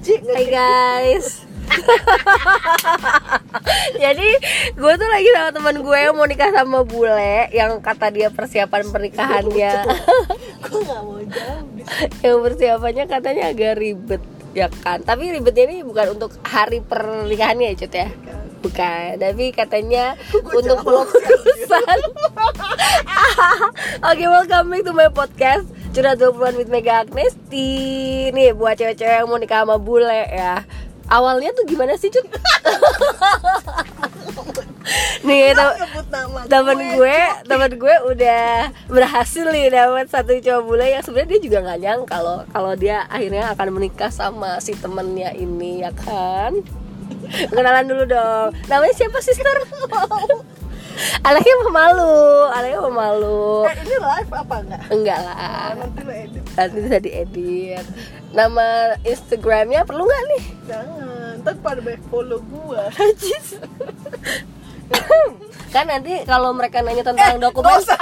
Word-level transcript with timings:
Hai 0.00 0.48
guys. 0.48 1.44
Jadi 4.02 4.28
gue 4.72 4.92
tuh 4.96 5.08
lagi 5.12 5.28
sama 5.36 5.50
teman 5.52 5.76
gue 5.84 5.98
yang 6.00 6.16
mau 6.16 6.24
nikah 6.24 6.50
sama 6.50 6.82
bule 6.88 7.52
Yang 7.52 7.84
kata 7.84 8.08
dia 8.08 8.32
persiapan 8.32 8.88
pernikahannya 8.88 9.74
gue 10.64 10.80
nggak 10.88 11.02
mau 11.04 11.20
jawab. 11.20 11.64
Yang 12.24 12.38
persiapannya 12.48 13.04
katanya 13.12 13.44
agak 13.52 13.76
ribet 13.76 14.24
Ya 14.56 14.72
kan? 14.72 15.04
Tapi 15.04 15.36
ribetnya 15.36 15.68
ini 15.68 15.84
bukan 15.84 16.16
untuk 16.16 16.32
hari 16.48 16.80
pernikahannya 16.80 17.76
ya 17.76 17.84
Cut 17.84 17.92
ya? 17.92 18.08
Bukan, 18.64 19.20
tapi 19.20 19.44
katanya 19.52 20.16
untuk 20.32 20.80
jawab 20.84 21.12
pengurusan 21.12 21.98
Oke, 24.00 24.24
welcome 24.24 24.72
back 24.72 24.82
to 24.88 24.92
my 24.96 25.12
podcast 25.12 25.68
Curhat 25.90 26.22
20-an 26.22 26.54
with 26.54 26.70
Mega 26.70 27.02
Agnesti. 27.02 27.70
Nih, 28.30 28.54
buat 28.54 28.78
cewek-cewek 28.78 29.16
yang 29.22 29.26
mau 29.26 29.42
nikah 29.42 29.66
sama 29.66 29.74
bule 29.76 30.06
ya. 30.30 30.62
Awalnya 31.10 31.50
tuh 31.50 31.66
gimana 31.66 31.98
sih, 31.98 32.14
Cut? 32.14 32.22
Nih, 35.26 35.54
tem- 35.54 35.76
Sebut 35.76 36.06
nama 36.10 36.38
temen 36.46 36.78
gue, 36.96 37.18
temen 37.46 37.72
gue 37.78 37.96
udah 38.10 38.46
berhasil 38.90 39.46
nih 39.46 39.70
dapat 39.70 40.10
satu 40.10 40.34
cowok 40.34 40.62
bule 40.66 40.86
yang 40.88 41.02
sebenarnya 41.04 41.30
dia 41.36 41.40
juga 41.46 41.58
nggak 41.62 41.78
nyangka 41.78 42.10
kalau 42.10 42.36
kalau 42.50 42.72
dia 42.74 43.06
akhirnya 43.06 43.54
akan 43.54 43.68
menikah 43.70 44.10
sama 44.10 44.58
si 44.58 44.74
temennya 44.74 45.30
ini 45.36 45.84
ya 45.86 45.94
kan? 45.94 46.58
Kenalan 47.54 47.86
dulu 47.86 48.02
dong. 48.08 48.50
Namanya 48.66 48.94
siapa 48.96 49.22
sister 49.22 49.54
anaknya 51.22 51.54
pemalu 51.62 52.14
anaknya 52.50 52.80
pemalu 52.80 53.42
Eh, 53.62 53.74
ini 53.80 53.96
live 53.96 54.32
apa 54.32 54.54
enggak? 54.58 54.80
enggak 54.88 55.18
Ah, 55.18 55.22
lah 55.22 55.68
nanti 55.78 56.00
lo 56.00 56.12
edit. 56.12 56.42
Nanti 56.50 56.76
bisa 56.78 56.98
diedit. 56.98 57.86
Nama 58.30 58.66
instagramnya 59.02 59.80
perlu 59.82 60.02
nggak 60.02 60.22
nih? 60.28 60.42
Jangan, 60.66 61.34
ntar 61.40 61.54
pada 61.58 61.80
banyak 61.80 62.02
follow 62.06 62.38
gua. 62.46 62.86
Najis. 62.94 63.58
kan 65.70 65.86
nanti 65.86 66.24
kalau 66.24 66.50
mereka 66.50 66.80
nanya 66.80 67.00
tentang 67.00 67.38
dokumen 67.38 67.70
nggak 67.70 67.82
usah. 67.86 67.98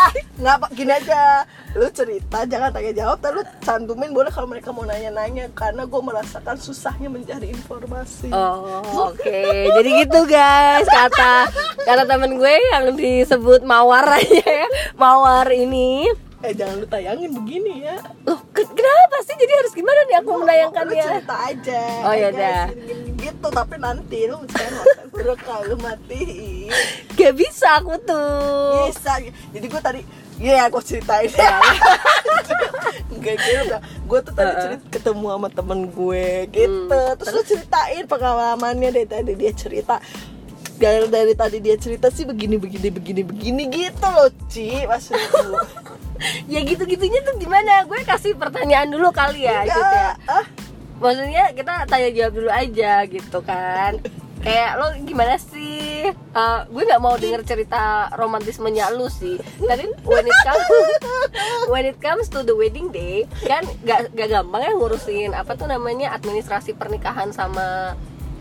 Ah, 0.00 0.10
nggak 0.40 0.54
apa 0.56 0.66
gini 0.72 0.92
aja. 0.92 1.44
Lu 1.76 1.86
cerita 1.92 2.42
jangan 2.48 2.72
tanya 2.72 2.92
jawab. 2.96 3.20
Tapi 3.20 3.34
lu 3.36 3.44
cantumin 3.60 4.10
boleh 4.10 4.32
kalau 4.32 4.48
mereka 4.48 4.72
mau 4.72 4.88
nanya-nanya. 4.88 5.52
Karena 5.52 5.84
gue 5.84 6.00
merasakan 6.00 6.56
susahnya 6.56 7.12
mencari 7.12 7.52
informasi. 7.52 8.32
Oh, 8.32 9.12
oke. 9.12 9.40
Jadi 9.76 9.90
gitu 10.06 10.24
guys, 10.24 10.88
kata 10.88 11.52
kata 11.84 12.02
temen 12.08 12.40
gue 12.40 12.54
yang 12.72 12.96
disebut 12.96 13.60
mawar 13.62 14.08
aja 14.18 14.40
ya. 14.40 14.68
Mawar 14.96 15.52
ini. 15.52 16.08
Eh 16.40 16.52
jangan 16.52 16.76
lu 16.76 16.86
tayangin 16.86 17.30
begini 17.30 17.84
ya 17.84 18.00
Loh, 18.24 18.40
ke- 18.48 18.64
kenapa 18.66 19.16
sih? 19.20 19.34
Jadi 19.34 19.52
harus 19.54 19.72
gimana 19.72 20.00
nih 20.02 20.16
aku 20.18 20.30
menayangkannya? 20.34 21.04
cerita 21.04 21.36
aja 21.36 21.82
Oh, 22.00 22.12
guys, 22.12 22.32
gini, 22.70 22.82
gini, 22.86 23.10
gitu 23.20 23.46
tapi 23.46 23.74
nanti 23.76 24.18
lu 24.24 24.40
rekam 25.14 25.60
lu 25.64 25.76
matiin 25.76 26.72
Gak 27.12 27.32
bisa 27.34 27.76
aku 27.76 27.92
tuh. 28.00 28.88
bisa 28.88 29.20
jadi 29.52 29.66
gue 29.66 29.82
tadi 29.82 30.02
Iya, 30.40 30.72
gue 30.72 30.80
ceritain 30.80 31.28
ya. 31.28 31.60
Enggak 33.10 33.36
gitu, 33.36 33.76
gue 34.08 34.18
tuh 34.22 34.32
tadi 34.32 34.52
cerita 34.58 34.84
ketemu 34.88 35.26
sama 35.28 35.48
temen 35.50 35.80
gue 35.86 36.26
gitu. 36.48 36.96
Hmm, 36.96 37.12
Terus 37.14 37.30
lu 37.30 37.42
ceritain 37.44 38.04
pengalamannya 38.06 38.88
dari 38.90 39.04
tadi 39.04 39.36
dia 39.36 39.52
cerita. 39.52 40.00
Dari, 40.80 41.12
dari 41.12 41.36
tadi 41.36 41.60
dia 41.60 41.76
cerita 41.76 42.08
sih 42.08 42.24
begini 42.24 42.56
begini 42.56 42.88
begini 42.88 43.20
begini 43.20 43.62
gitu 43.68 44.08
loh, 44.08 44.32
Ci, 44.48 44.88
maksudku. 44.88 45.60
Ya 46.52 46.60
gitu-gitunya 46.64 47.20
tuh 47.24 47.34
gimana? 47.40 47.84
Gue 47.88 48.00
kasih 48.04 48.36
pertanyaan 48.36 48.90
dulu 48.92 49.08
kali 49.10 49.46
ya, 49.48 49.64
Cut, 49.64 49.80
ya. 49.80 50.10
ah, 50.28 50.44
Maksudnya 51.00 51.44
kita 51.56 51.88
tanya 51.88 52.08
jawab 52.12 52.32
dulu 52.36 52.50
aja 52.52 52.92
gitu 53.08 53.38
kan. 53.40 53.96
Kayak 54.40 54.80
lo 54.80 54.86
gimana 55.04 55.36
sih? 55.36 56.08
Eh, 56.12 56.60
gue 56.68 56.82
nggak 56.88 57.00
mau 57.00 57.16
denger 57.16 57.44
cerita 57.44 58.08
romantismenya 58.16 58.88
lu 58.92 59.08
sih. 59.08 59.36
Tapi 59.60 59.84
when 60.04 60.24
it 60.24 60.38
comes 60.44 60.64
when 61.72 61.84
it 61.84 61.98
comes 62.00 62.28
to 62.28 62.40
the 62.40 62.56
wedding 62.56 62.88
day, 62.88 63.28
kan 63.44 63.64
gak, 63.84 64.12
gak 64.16 64.28
gampang 64.32 64.64
ya 64.64 64.72
ngurusin 64.76 65.32
apa 65.36 65.56
tuh 65.56 65.68
namanya 65.68 66.16
administrasi 66.16 66.72
pernikahan 66.72 67.32
sama 67.36 67.96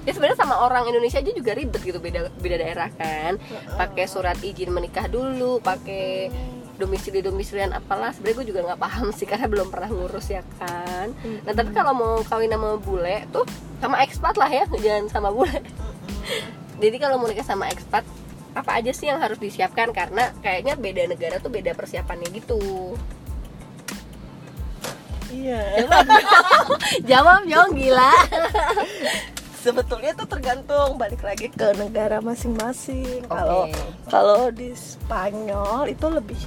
ya 0.07 0.15
sebenarnya 0.15 0.39
sama 0.39 0.55
orang 0.63 0.87
Indonesia 0.87 1.19
aja 1.19 1.31
juga 1.35 1.51
ribet 1.51 1.83
gitu 1.83 1.99
beda 1.99 2.31
beda 2.39 2.55
daerah 2.55 2.89
kan 2.95 3.35
pakai 3.75 4.07
surat 4.07 4.39
izin 4.39 4.71
menikah 4.71 5.11
dulu 5.11 5.59
pakai 5.59 6.31
domisili 6.79 7.19
domisilian 7.19 7.75
apalah 7.75 8.15
sebenarnya 8.15 8.37
gue 8.39 8.47
juga 8.55 8.59
nggak 8.71 8.79
paham 8.79 9.07
sih 9.11 9.27
karena 9.27 9.51
belum 9.51 9.67
pernah 9.67 9.91
ngurus 9.91 10.31
ya 10.31 10.41
kan? 10.57 11.11
Nah 11.43 11.53
tapi 11.53 11.75
kalau 11.75 11.91
mau 11.91 12.13
kawin 12.23 12.49
sama 12.49 12.79
bule 12.79 13.27
tuh 13.29 13.43
sama 13.83 13.99
ekspat 14.01 14.39
lah 14.39 14.47
ya 14.47 14.63
jangan 14.79 15.11
sama 15.11 15.29
bule. 15.35 15.59
Jadi 16.81 16.95
kalau 16.95 17.19
mau 17.19 17.27
nikah 17.27 17.43
sama 17.43 17.67
ekspat 17.67 18.07
apa 18.55 18.71
aja 18.79 18.95
sih 18.95 19.11
yang 19.11 19.19
harus 19.19 19.37
disiapkan? 19.37 19.91
Karena 19.91 20.31
kayaknya 20.39 20.79
beda 20.79 21.11
negara 21.11 21.35
tuh 21.43 21.51
beda 21.51 21.75
persiapannya 21.75 22.31
gitu. 22.31 22.95
Iya. 25.29 25.85
jawab 27.09 27.45
dong 27.45 27.77
gila 27.77 28.13
Sebetulnya 29.59 30.15
tuh 30.15 30.27
tergantung 30.27 30.95
balik 30.95 31.19
lagi 31.19 31.51
ke 31.51 31.75
negara 31.75 32.23
masing-masing. 32.23 33.27
Kalau 33.27 33.67
Oke. 33.67 33.75
kalau 34.07 34.41
di 34.55 34.71
Spanyol 34.71 35.91
itu 35.91 36.07
lebih 36.07 36.39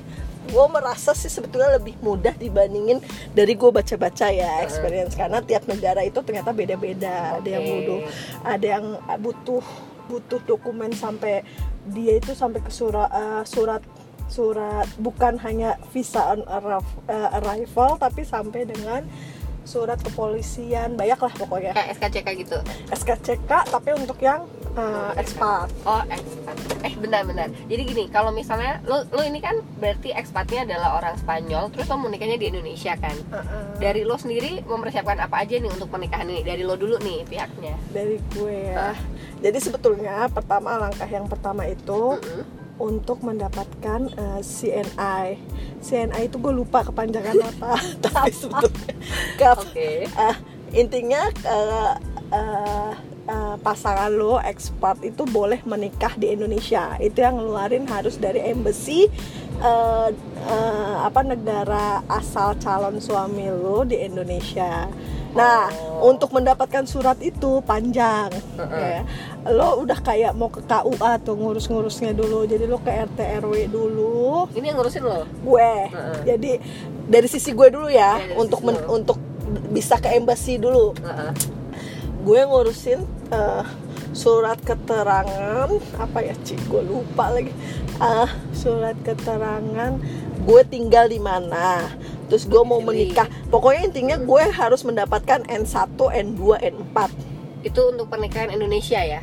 gue 0.42 0.66
merasa 0.74 1.14
sih 1.14 1.30
sebetulnya 1.30 1.78
lebih 1.78 1.94
mudah 2.02 2.34
dibandingin 2.34 2.98
dari 3.30 3.54
gue 3.54 3.70
baca-baca 3.70 4.26
ya 4.26 4.66
experience 4.66 5.14
karena 5.14 5.38
tiap 5.38 5.70
negara 5.70 6.02
itu 6.02 6.18
ternyata 6.18 6.50
beda-beda 6.50 7.38
ada 7.38 7.46
yang 7.46 7.62
butuh 7.62 8.00
ada 8.42 8.66
yang 8.66 8.86
butuh 9.22 9.62
butuh 10.10 10.40
dokumen 10.42 10.90
sampai 10.90 11.46
dia 11.94 12.18
itu 12.18 12.34
sampai 12.34 12.58
ke 12.58 12.74
surat 12.74 13.06
eh, 13.14 13.42
surat 13.46 13.82
surat 14.26 14.88
bukan 14.98 15.38
hanya 15.46 15.78
visa 15.94 16.34
on 16.34 16.42
arri- 16.50 16.98
eh, 17.06 17.38
arrival 17.38 17.94
tapi 18.02 18.26
sampai 18.26 18.66
dengan 18.66 19.06
surat 19.64 19.98
kepolisian 19.98 20.94
banyak 20.94 21.16
lah 21.16 21.32
pokoknya 21.32 21.70
kayak 21.72 21.94
SKCK 21.94 22.28
gitu 22.36 22.58
SKCK 22.90 23.50
tapi 23.68 23.90
untuk 23.92 24.18
yang 24.18 24.42
eh, 24.72 25.12
ekspat 25.16 25.68
Oh, 25.82 26.02
ekspat. 26.06 26.54
Eh, 26.82 26.94
benar-benar. 26.96 27.52
Jadi 27.66 27.82
gini, 27.84 28.04
kalau 28.06 28.30
misalnya 28.30 28.80
lo 28.82 29.04
lo 29.08 29.20
ini 29.20 29.38
kan 29.38 29.54
berarti 29.76 30.10
ekspatnya 30.10 30.64
adalah 30.64 30.96
orang 30.96 31.14
Spanyol, 31.14 31.68
terus 31.70 31.86
lo 31.86 31.94
mau 31.94 32.08
nikahnya 32.08 32.34
di 32.34 32.48
Indonesia 32.48 32.94
kan? 32.96 33.12
Heeh. 33.12 33.64
Dari 33.78 34.02
lo 34.02 34.16
sendiri 34.16 34.62
mempersiapkan 34.62 35.18
apa 35.20 35.42
aja 35.42 35.58
nih 35.58 35.68
untuk 35.68 35.86
pernikahan 35.86 36.24
ini? 36.24 36.42
Dari 36.42 36.62
lo 36.62 36.74
dulu 36.74 36.96
nih 36.98 37.22
pihaknya. 37.24 37.74
dari 37.92 38.16
gue 38.32 38.56
ya 38.72 38.96
jadi 39.38 39.58
sebetulnya 39.58 40.30
pertama 40.30 40.78
langkah 40.78 41.04
yang 41.04 41.26
pertama 41.26 41.66
itu 41.66 42.16
Mm-mm. 42.16 42.61
Untuk 42.82 43.22
mendapatkan 43.22 44.10
eh, 44.10 44.40
CNI 44.42 45.38
CNI 45.78 46.26
itu 46.26 46.36
gue 46.42 46.50
lupa 46.50 46.82
kepanjangan 46.82 47.38
apa 47.54 47.78
tapi 48.02 48.34
sebetulnya 48.34 48.94
ke- 49.38 49.54
Oke. 49.62 49.90
eh, 50.10 50.36
intinya 50.74 51.30
eh, 51.46 51.94
eh, 52.34 52.90
eh, 53.30 53.54
pasangan 53.62 54.10
lo 54.10 54.42
ekspat 54.42 55.06
itu 55.06 55.22
boleh 55.22 55.62
menikah 55.62 56.18
di 56.18 56.34
Indonesia. 56.34 56.98
Itu 56.98 57.22
yang 57.22 57.38
ngeluarin 57.38 57.86
harus 57.86 58.18
dari 58.18 58.42
embassy 58.42 59.06
eh, 59.62 60.08
eh, 60.48 60.96
apa 61.06 61.22
negara 61.22 62.02
asal 62.10 62.58
calon 62.58 62.98
suami 62.98 63.46
lo 63.46 63.86
di 63.86 64.00
Indonesia 64.02 64.90
nah 65.32 65.72
Oh. 65.92 66.10
untuk 66.10 66.28
mendapatkan 66.30 66.84
surat 66.84 67.14
itu 67.18 67.62
panjang 67.62 68.28
ya 68.58 69.00
lo 69.48 69.80
udah 69.80 69.96
kayak 69.98 70.32
mau 70.32 70.46
ke 70.46 70.60
KUA 70.60 71.12
tuh 71.20 71.34
ngurus-ngurusnya 71.34 72.10
dulu 72.10 72.42
jadi 72.44 72.64
lo 72.64 72.76
ke 72.76 72.90
RT 72.90 73.16
RW 73.40 73.54
dulu 73.66 74.50
Ini 74.50 74.66
yang 74.66 74.76
ngurusin 74.76 75.00
lo. 75.00 75.22
gue 75.24 75.72
Heeh. 75.86 76.16
jadi 76.26 76.50
dari 77.04 77.26
sisi 77.26 77.50
gue 77.50 77.68
dulu 77.68 77.86
ya 77.86 78.18
dari 78.18 78.34
untuk 78.36 78.60
men- 78.60 78.82
lo. 78.82 78.94
untuk 78.94 79.16
bisa 79.68 79.96
ke 79.96 80.10
embassy 80.10 80.56
dulu 80.56 80.92
gue 82.20 82.40
ngurusin 82.40 83.00
eh, 83.30 83.62
surat 84.12 84.60
keterangan 84.60 85.68
apa 85.96 86.18
ya 86.20 86.36
Ci 86.44 86.56
gue 86.68 86.82
lupa 86.84 87.32
lagi 87.32 87.52
ah 87.96 88.28
surat 88.52 88.96
keterangan 89.00 89.96
gue 90.42 90.62
tinggal 90.68 91.08
di 91.08 91.16
mana 91.16 91.88
terus 92.28 92.44
gue 92.44 92.62
mau 92.64 92.80
menikah 92.80 93.28
pokoknya 93.48 93.88
intinya 93.88 94.16
gue 94.20 94.42
harus 94.52 94.84
mendapatkan 94.84 95.44
N1 95.48 95.96
N2 95.96 96.42
N4 96.60 96.96
Itu 97.62 97.94
untuk 97.94 98.10
pernikahan 98.10 98.50
Indonesia 98.50 98.98
ya? 98.98 99.22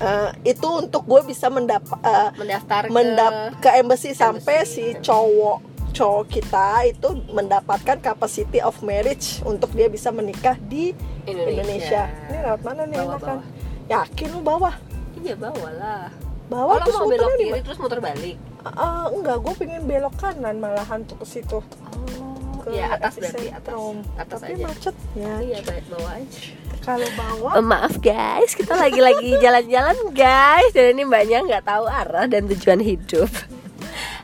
Eh, 0.00 0.54
itu 0.54 0.68
untuk 0.70 1.04
gue 1.04 1.26
bisa 1.26 1.50
mendapat 1.50 1.98
Mendaftar 2.38 2.86
ke 2.86 2.94
mendap 2.94 3.32
ke 3.58 3.68
embassy 3.82 4.14
sampai 4.16 4.62
si 4.64 4.94
embassy. 4.94 5.02
cowok 5.04 5.58
cowok 5.90 6.24
kita 6.30 6.86
itu 6.86 7.08
mendapatkan 7.34 7.98
capacity 7.98 8.62
of 8.62 8.78
marriage 8.80 9.42
untuk 9.42 9.74
dia 9.74 9.90
bisa 9.90 10.14
menikah 10.14 10.54
di 10.56 10.94
Indonesia. 11.26 11.50
Indonesia. 11.50 12.02
Ini 12.30 12.38
lewat 12.46 12.60
mana 12.62 12.82
nih 12.86 12.96
Bawah, 13.02 13.18
kan? 13.18 13.38
bawah. 13.42 13.59
Yakin 13.90 14.28
lu 14.30 14.40
bawah? 14.40 14.74
Iya, 15.18 15.34
bawa 15.34 15.68
lah. 15.74 16.06
Bawah 16.46 16.74
Oh, 16.74 16.78
lo 16.78 16.84
terus 16.86 16.98
mau 16.98 17.10
belok 17.10 17.32
kiri 17.38 17.60
terus 17.62 17.78
muter 17.82 17.98
balik. 17.98 18.36
Ah, 18.62 19.10
enggak, 19.10 19.38
gue 19.42 19.54
pengen 19.58 19.82
belok 19.86 20.14
kanan 20.18 20.62
malahan 20.62 21.02
tuh 21.06 21.18
ke 21.18 21.26
situ. 21.26 21.58
Oh, 21.58 22.70
ya 22.70 22.94
atas 22.94 23.18
berarti 23.18 23.50
atas. 23.50 23.74
atas 24.18 24.38
tapi 24.42 24.54
aja. 24.58 24.66
macet 24.66 24.96
ya. 25.18 25.32
Iya 25.42 25.58
baik 25.66 25.84
bawah 25.90 26.12
aja. 26.14 26.40
Kalau 26.80 27.08
bawah? 27.18 27.52
Eh, 27.58 27.64
maaf 27.66 27.94
guys, 27.98 28.52
kita 28.54 28.74
lagi-lagi 28.78 29.36
jalan-jalan 29.44 29.98
guys. 30.14 30.70
Dan 30.70 30.94
ini 30.94 31.02
mbaknya 31.06 31.42
nggak 31.42 31.64
tahu 31.66 31.84
arah 31.90 32.26
dan 32.30 32.46
tujuan 32.46 32.82
hidup. 32.82 33.30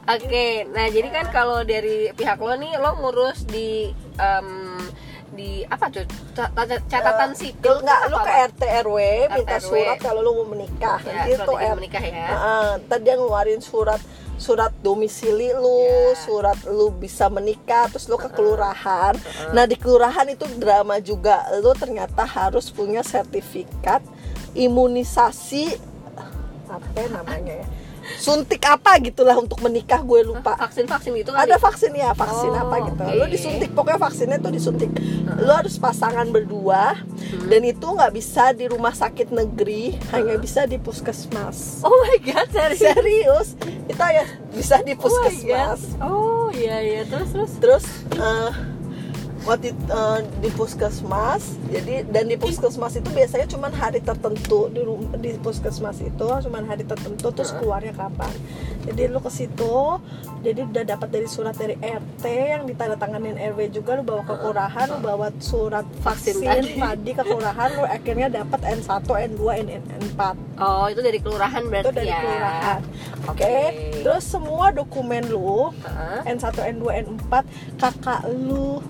Oke, 0.06 0.70
nah 0.70 0.86
jadi 0.86 1.10
kan 1.10 1.26
kalau 1.34 1.66
dari 1.66 2.14
pihak 2.14 2.38
lo 2.38 2.54
nih 2.54 2.78
Lo 2.78 2.94
ngurus 3.02 3.42
di 3.50 3.90
em, 4.22 4.65
di 5.34 5.66
apa 5.66 5.90
tuh 5.90 6.06
Ca- 6.32 6.52
ca- 6.52 6.84
catatan 6.86 7.32
sipil 7.32 7.80
nggak 7.80 8.00
lu 8.06 8.16
ke? 8.16 8.30
RT 8.50 8.60
RW 8.84 8.98
minta 9.32 9.56
surat 9.58 9.98
kalau 9.98 10.20
lu 10.20 10.30
mau 10.38 10.54
menikah 10.54 11.00
ya, 11.00 11.26
gitu 11.26 11.42
surat 11.48 11.72
R- 11.72 11.78
menikah 11.78 12.02
ya 12.02 12.12
Heeh, 12.14 12.68
ntar 12.84 12.98
dia 13.00 13.14
ngeluarin 13.14 13.58
surat 13.58 13.98
surat 14.36 14.68
domisili 14.84 15.48
lu, 15.48 15.80
Ya. 15.80 16.12
surat 16.14 16.58
lu 16.68 16.92
bisa 16.92 17.32
menikah, 17.32 17.88
terus 17.88 18.04
lu 18.04 18.20
ke 18.20 18.28
kelurahan. 18.28 19.16
Nah 19.50 19.64
di 19.64 19.80
kelurahan 19.80 20.28
itu 20.28 20.44
drama 20.60 21.00
juga, 21.00 21.40
lu 21.56 21.72
ternyata 21.72 22.20
harus 22.22 22.68
punya 22.68 23.00
sertifikat 23.00 24.04
imunisasi 24.52 25.80
apa 26.68 26.84
ya 26.92 27.08
namanya 27.08 27.54
ya, 27.62 27.66
suntik 28.16 28.62
apa 28.62 28.98
gitulah 28.98 29.34
untuk 29.34 29.58
menikah 29.58 30.00
gue 30.00 30.20
lupa. 30.24 30.54
vaksin-vaksin 30.56 31.10
gitu 31.14 31.30
kan 31.30 31.42
Ada 31.42 31.56
vaksin 31.56 31.92
ya, 31.92 32.10
vaksin 32.12 32.48
Oh, 32.48 32.62
apa 32.62 32.76
gitu. 32.84 33.02
oke. 33.02 33.12
Lu 33.12 33.24
disuntik 33.26 33.70
pokoknya 33.72 33.98
vaksinnya 33.98 34.38
tuh 34.38 34.50
disuntik. 34.50 34.90
Lu 35.36 35.50
harus 35.50 35.76
pasangan 35.76 36.26
berdua 36.26 36.96
dan 37.44 37.60
itu 37.62 37.86
nggak 37.86 38.12
bisa 38.12 38.50
di 38.50 38.66
rumah 38.66 38.92
sakit 38.92 39.30
negeri, 39.30 39.98
hanya 40.10 40.36
bisa 40.36 40.64
di 40.64 40.76
puskesmas. 40.76 41.82
Oh 41.82 41.92
my 41.92 42.18
god, 42.22 42.48
serius? 42.48 42.80
Serius, 42.80 43.48
itu 43.84 43.98
ya 44.00 44.24
bisa 44.50 44.76
di 44.80 44.92
Oh 44.92 45.00
puskesmas. 45.00 45.80
God. 45.92 46.02
Oh 46.02 46.48
iya 46.50 46.78
iya, 46.78 47.02
terus 47.02 47.30
terus 47.30 47.52
Terus 47.56 47.84
eh, 48.14 48.50
waktu 49.46 49.70
eh, 49.72 50.20
di 50.42 50.50
puskesmas, 50.52 51.54
jadi 51.70 52.02
dan 52.10 52.26
di 52.26 52.34
puskesmas 52.34 52.98
itu 52.98 53.08
biasanya 53.14 53.46
cuma 53.46 53.70
hari 53.70 54.02
tertentu 54.02 54.66
di 54.74 54.82
di 55.22 55.30
puskesmas 55.38 56.02
itu 56.02 56.28
cuma 56.42 56.58
hari 56.66 56.82
tertentu 56.82 57.30
terus 57.30 57.54
keluarnya 57.54 57.94
kapan. 57.94 58.34
Jadi 58.86 59.02
lu 59.06 59.22
ke 59.22 59.30
situ, 59.30 60.02
jadi 60.42 60.66
udah 60.66 60.84
dapat 60.84 61.08
dari 61.14 61.30
surat 61.30 61.54
dari 61.54 61.78
RT 61.78 62.24
yang 62.26 62.62
ditandatanganin 62.66 63.38
RW 63.54 63.70
juga 63.70 63.98
lu 63.98 64.02
bawa 64.02 64.26
ke 64.26 64.34
kelurahan, 64.34 64.86
lu 64.90 64.98
bawa 64.98 65.30
surat 65.38 65.86
Vaksin 66.02 66.42
vaksin, 66.42 66.46
tadi. 66.46 66.82
tadi 66.82 67.10
ke 67.14 67.22
kelurahan, 67.22 67.68
lu 67.78 67.82
akhirnya 67.86 68.28
dapat 68.30 68.60
N1, 68.66 69.06
N2, 69.06 69.42
N4 70.02 70.20
Oh 70.56 70.88
itu 70.88 71.04
dari 71.04 71.20
kelurahan 71.20 71.62
berarti 71.68 71.92
itu 71.92 71.92
dari 71.92 72.08
ya 72.08 72.18
kelurahan. 72.24 72.80
Oke. 73.28 73.44
Oke. 73.44 73.56
Terus 74.00 74.24
semua 74.24 74.72
dokumen 74.72 75.22
lu 75.28 75.68
Heeh. 75.84 76.32
N1, 76.32 76.56
N2, 76.80 76.84
N4, 77.04 77.32
kakak 77.76 78.20
lu 78.32 78.80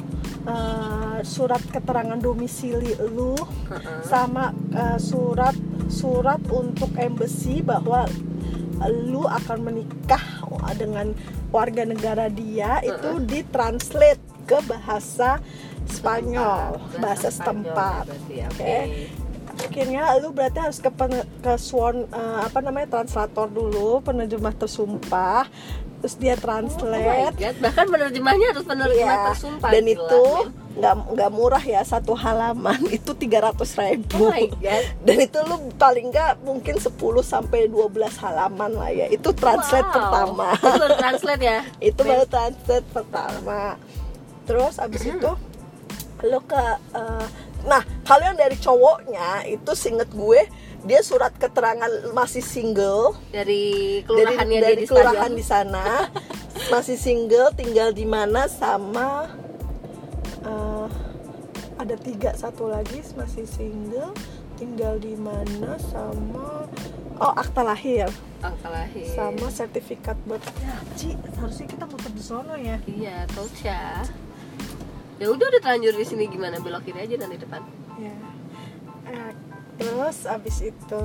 eh, 0.46 1.18
surat 1.22 1.60
keterangan 1.66 2.16
domisili 2.16 2.94
lu 3.10 3.34
Heeh. 3.68 4.00
sama 4.06 4.54
eh, 4.72 4.98
surat 4.98 5.54
surat 5.86 6.40
untuk 6.48 6.90
embassy 6.96 7.60
bahwa 7.60 8.06
lu 9.06 9.24
akan 9.24 9.72
menikah 9.72 10.20
dengan 10.76 11.16
warga 11.48 11.88
negara 11.88 12.28
dia 12.28 12.84
itu 12.84 13.22
ditranslate 13.24 14.20
ke 14.44 14.58
bahasa 14.68 15.40
Spanyol, 15.86 16.82
bahasa 16.98 17.30
setempat. 17.30 18.10
berarti 18.10 18.34
ya, 18.34 18.46
Oke. 18.50 18.66
Oke. 18.66 18.80
akhirnya 19.56 20.02
lu 20.20 20.34
berarti 20.34 20.58
harus 20.60 20.82
ke 20.82 20.90
pen- 20.90 21.24
ke 21.40 21.54
sworn 21.56 22.04
eh, 22.10 22.38
apa 22.44 22.58
namanya 22.60 23.00
translator 23.00 23.46
dulu 23.48 24.02
penerjemah 24.02 24.52
tersumpah 24.52 25.46
terus 26.06 26.22
dia 26.22 26.38
Oh 26.38 26.42
translate 26.46 27.34
God, 27.34 27.56
bahkan 27.58 27.86
penerjemahnya 27.90 28.46
harus 28.54 28.62
penerjemah 28.62 29.10
Iya. 29.12 29.26
tersumpah 29.26 29.70
dan 29.74 29.82
gila, 29.82 29.90
itu 29.98 30.22
nggak 30.76 30.94
nggak 31.10 31.30
murah 31.34 31.64
ya 31.66 31.82
satu 31.82 32.14
halaman. 32.14 32.78
Itu 32.94 33.10
300 33.10 33.58
ribu. 33.74 34.22
Oh 34.22 34.30
my 34.30 34.46
god. 34.54 34.84
Dan 35.02 35.16
itu 35.18 35.38
lu 35.42 35.56
paling 35.74 36.14
nggak 36.14 36.46
mungkin 36.46 36.78
10 36.78 36.94
sampai 37.24 37.66
12 37.66 37.90
halaman 38.22 38.70
lah 38.70 38.90
ya. 38.92 39.10
Itu 39.10 39.34
translate 39.34 39.82
Wow. 39.82 39.96
pertama. 39.98 40.48
Itu 40.54 40.70
baru 40.78 40.94
translate 41.02 41.42
ya? 41.42 41.58
Itu 41.82 42.00
baru 42.04 42.24
translate 42.24 42.86
pertama. 42.92 43.60
Terus 44.46 44.74
abis 44.78 45.02
Hmm. 45.02 45.12
itu 45.12 45.30
lo 46.22 46.40
ke 46.40 46.62
eh, 46.94 47.26
nah 47.66 47.82
kalau 48.06 48.22
yang 48.22 48.38
dari 48.38 48.54
cowoknya 48.54 49.42
itu 49.44 49.72
singet 49.74 50.06
gue 50.08 50.46
dia 50.86 51.02
surat 51.02 51.34
keterangan 51.34 51.90
masih 52.14 52.40
single. 52.40 53.18
Dari 53.34 54.00
dari, 54.00 54.06
kelurahannya 54.06 54.60
dari 54.62 54.74
dia 54.78 54.82
di 54.82 54.86
kelurahan 54.86 55.32
di 55.34 55.44
sana. 55.44 55.84
Masih 56.72 56.96
single 56.98 57.52
tinggal 57.54 57.94
di 57.94 58.08
mana 58.08 58.48
sama 58.50 59.28
eh, 60.42 60.88
ada 61.78 61.94
tiga 62.00 62.32
satu 62.34 62.66
lagi 62.66 63.04
masih 63.14 63.46
single 63.46 64.10
tinggal 64.56 64.98
di 64.98 65.14
mana 65.14 65.78
sama 65.78 66.66
oh 67.20 67.34
akta 67.38 67.62
lahir. 67.62 68.08
Angka 68.40 68.66
lahir. 68.72 69.06
Sama 69.14 69.46
sertifikat 69.52 70.16
buat 70.26 70.42
ya, 70.58 70.74
Ci, 70.96 71.14
harusnya 71.38 71.70
kita 71.70 71.84
muter 71.86 72.10
di 72.10 72.24
sono 72.24 72.56
ya. 72.58 72.82
Iya 72.88 73.28
Tosha 73.30 74.08
ya. 75.20 75.26
Udah 75.28 75.46
udah 75.46 75.60
terlanjur 75.60 75.94
di 75.94 76.06
sini. 76.08 76.24
Gimana? 76.26 76.58
Belok 76.58 76.82
kiri 76.88 77.04
aja 77.04 77.14
nanti 77.20 77.36
depan. 77.36 77.62
Ya 78.00 78.35
terus 79.76 80.24
abis 80.24 80.72
itu 80.72 81.04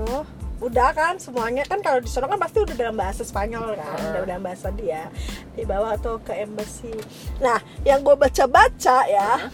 udah 0.61 0.93
kan 0.93 1.17
semuanya 1.17 1.65
kan 1.65 1.81
kalau 1.81 1.97
di 1.97 2.05
sono 2.05 2.29
kan 2.29 2.37
pasti 2.37 2.61
udah 2.61 2.77
dalam 2.77 2.93
bahasa 2.93 3.25
Spanyol 3.25 3.73
kan 3.81 3.97
udah 4.13 4.21
dalam 4.29 4.45
bahasa 4.45 4.69
dia. 4.69 5.09
Dibawa 5.57 5.97
tuh 5.97 6.21
ke 6.21 6.37
embassy. 6.37 6.93
Nah 7.41 7.57
yang 7.81 8.05
gue 8.05 8.13
baca 8.13 8.45
baca 8.45 8.97
ya 9.09 9.49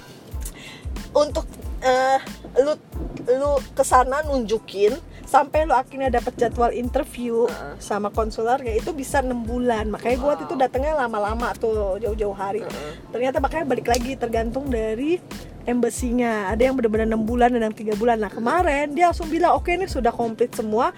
untuk 1.16 1.48
eh, 1.80 2.20
lu 2.60 2.76
lu 3.24 3.52
ke 3.72 3.84
sana 3.88 4.20
nunjukin 4.28 5.00
sampai 5.24 5.64
lu 5.64 5.76
akhirnya 5.76 6.12
dapat 6.12 6.36
jadwal 6.36 6.72
interview 6.76 7.48
Heeh. 7.48 7.80
sama 7.80 8.12
konsulernya 8.12 8.76
itu 8.76 8.92
bisa 8.92 9.24
enam 9.24 9.48
bulan. 9.48 9.88
Makanya 9.88 10.16
gue 10.20 10.28
waktu 10.28 10.44
itu 10.44 10.56
datangnya 10.60 11.08
lama-lama 11.08 11.56
tuh 11.56 12.04
jauh-jauh 12.04 12.36
hari. 12.36 12.68
Heeh. 12.68 12.94
ternyata 13.16 13.40
makanya 13.40 13.64
balik 13.64 13.88
lagi 13.88 14.20
tergantung 14.20 14.68
dari 14.68 15.24
embassy-nya 15.68 16.48
ada 16.48 16.62
yang 16.62 16.74
benar-benar 16.74 17.06
enam 17.06 17.22
bulan 17.22 17.52
dan 17.52 17.62
yang 17.62 17.76
tiga 17.76 17.94
bulan 17.94 18.18
nah 18.18 18.32
kemarin 18.32 18.92
dia 18.92 19.12
langsung 19.12 19.28
bilang 19.28 19.54
oke 19.54 19.68
ini 19.68 19.86
sudah 19.86 20.10
komplit 20.10 20.50
semua 20.52 20.96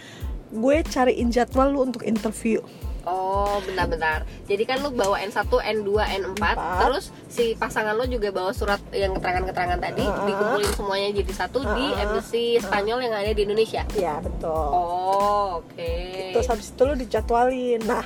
gue 0.50 0.76
cariin 0.84 1.28
jadwal 1.28 1.68
lu 1.68 1.84
untuk 1.84 2.02
interview 2.04 2.62
Oh, 3.02 3.58
bentar-bentar. 3.64 4.22
Jadi 4.46 4.64
kan 4.66 4.84
lu 4.84 4.92
bawa 4.92 5.18
N1, 5.18 5.48
N2, 5.50 5.90
N4, 5.98 6.30
Empat. 6.30 6.56
terus 6.78 7.10
si 7.26 7.56
pasangan 7.56 7.96
lo 7.96 8.06
juga 8.06 8.30
bawa 8.30 8.52
surat 8.52 8.78
yang 8.92 9.16
keterangan-keterangan 9.16 9.80
tadi, 9.82 10.04
Uh-uh. 10.04 10.28
dikumpulin 10.28 10.72
semuanya 10.76 11.10
jadi 11.16 11.32
satu 11.34 11.64
di 11.66 11.86
Uh-uh. 11.90 12.04
embassy 12.06 12.60
Spanyol 12.60 13.00
yang 13.02 13.14
ada 13.16 13.32
di 13.32 13.42
Indonesia. 13.42 13.82
ya 13.96 14.20
betul 14.20 14.52
Oh, 14.52 15.64
oke. 15.64 15.90
terus 16.36 16.46
habis 16.46 16.70
itu 16.70 16.82
lu 16.84 16.94
dijadwalin 16.94 17.82
nah 17.82 18.04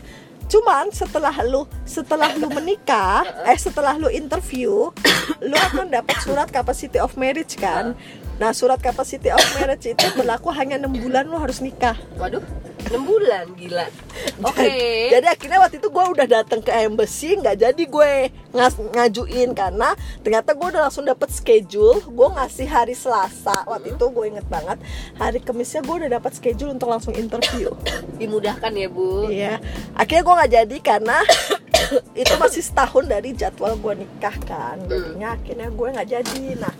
cuman 0.54 0.94
setelah 0.94 1.34
lu 1.42 1.66
setelah 1.82 2.30
lu 2.38 2.46
menikah 2.54 3.26
eh 3.50 3.58
setelah 3.58 3.98
lu 3.98 4.06
interview 4.14 4.94
lu 5.42 5.58
akan 5.74 5.90
dapat 5.90 6.14
surat 6.22 6.46
capacity 6.54 7.02
of 7.02 7.18
marriage 7.18 7.58
kan 7.58 7.98
nah 8.44 8.52
surat 8.52 8.76
capacity 8.76 9.32
of 9.32 9.40
marriage 9.56 9.88
itu 9.88 10.04
berlaku 10.20 10.52
hanya 10.52 10.76
enam 10.76 10.92
bulan 10.92 11.24
lu 11.24 11.40
harus 11.40 11.64
nikah 11.64 11.96
Waduh, 12.20 12.44
6 12.92 13.00
bulan 13.08 13.48
gila. 13.56 13.88
Oke. 14.50 14.68
Jadi 15.08 15.28
akhirnya 15.32 15.64
waktu 15.64 15.80
itu 15.80 15.88
gue 15.88 16.04
udah 16.04 16.28
datang 16.28 16.60
ke 16.60 16.68
embassy 16.76 17.40
nggak 17.40 17.56
jadi 17.56 17.84
gue 17.88 18.12
ngas- 18.52 18.92
ngajuin 18.92 19.56
karena 19.56 19.96
ternyata 20.20 20.52
gue 20.52 20.68
udah 20.76 20.92
langsung 20.92 21.08
dapet 21.08 21.32
schedule. 21.32 22.04
Gue 22.04 22.28
ngasih 22.36 22.68
hari 22.68 22.92
Selasa 22.92 23.64
waktu 23.64 23.96
itu 23.96 24.06
gue 24.12 24.26
inget 24.28 24.48
banget. 24.52 24.76
Hari 25.16 25.40
Kamisnya 25.40 25.80
gue 25.80 25.96
udah 26.04 26.12
dapat 26.20 26.32
schedule 26.36 26.76
untuk 26.76 26.92
langsung 26.92 27.16
interview. 27.16 27.72
Dimudahkan 28.20 28.72
ya, 28.76 28.88
Bu. 28.92 29.32
Iya. 29.32 29.64
Akhirnya 29.96 30.24
gue 30.28 30.36
nggak 30.36 30.52
jadi 30.52 30.78
karena 30.84 31.18
itu 32.22 32.34
masih 32.36 32.60
setahun 32.60 33.08
dari 33.08 33.32
jadwal 33.32 33.80
gue 33.80 34.04
nikah 34.04 34.36
kan. 34.44 34.84
Jadinya 34.92 35.40
akhirnya 35.40 35.72
gue 35.72 35.88
nggak 35.88 36.10
jadi. 36.12 36.44
Nah 36.60 36.76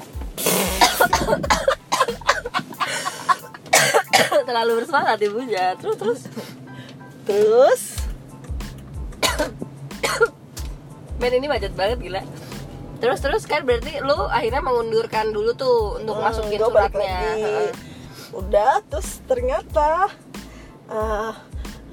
Terlalu 4.48 4.72
bersemangat 4.84 5.18
ibunya. 5.22 5.74
Terus 5.80 5.96
terus. 5.98 6.22
terus 7.24 7.82
Men 11.18 11.32
ini 11.32 11.48
macet 11.48 11.72
banget 11.72 12.04
gila. 12.04 12.22
Terus 13.00 13.20
terus 13.20 13.44
kan 13.44 13.64
berarti 13.64 14.00
lu 14.04 14.28
akhirnya 14.28 14.60
mengundurkan 14.60 15.32
dulu 15.32 15.56
tuh 15.56 16.00
untuk 16.00 16.20
Hmm, 16.20 16.28
masukin 16.28 16.60
suratnya. 16.60 17.20
Heeh. 17.36 17.72
udah 18.34 18.82
terus 18.90 19.22
ternyata 19.30 20.10
uh, 20.90 21.32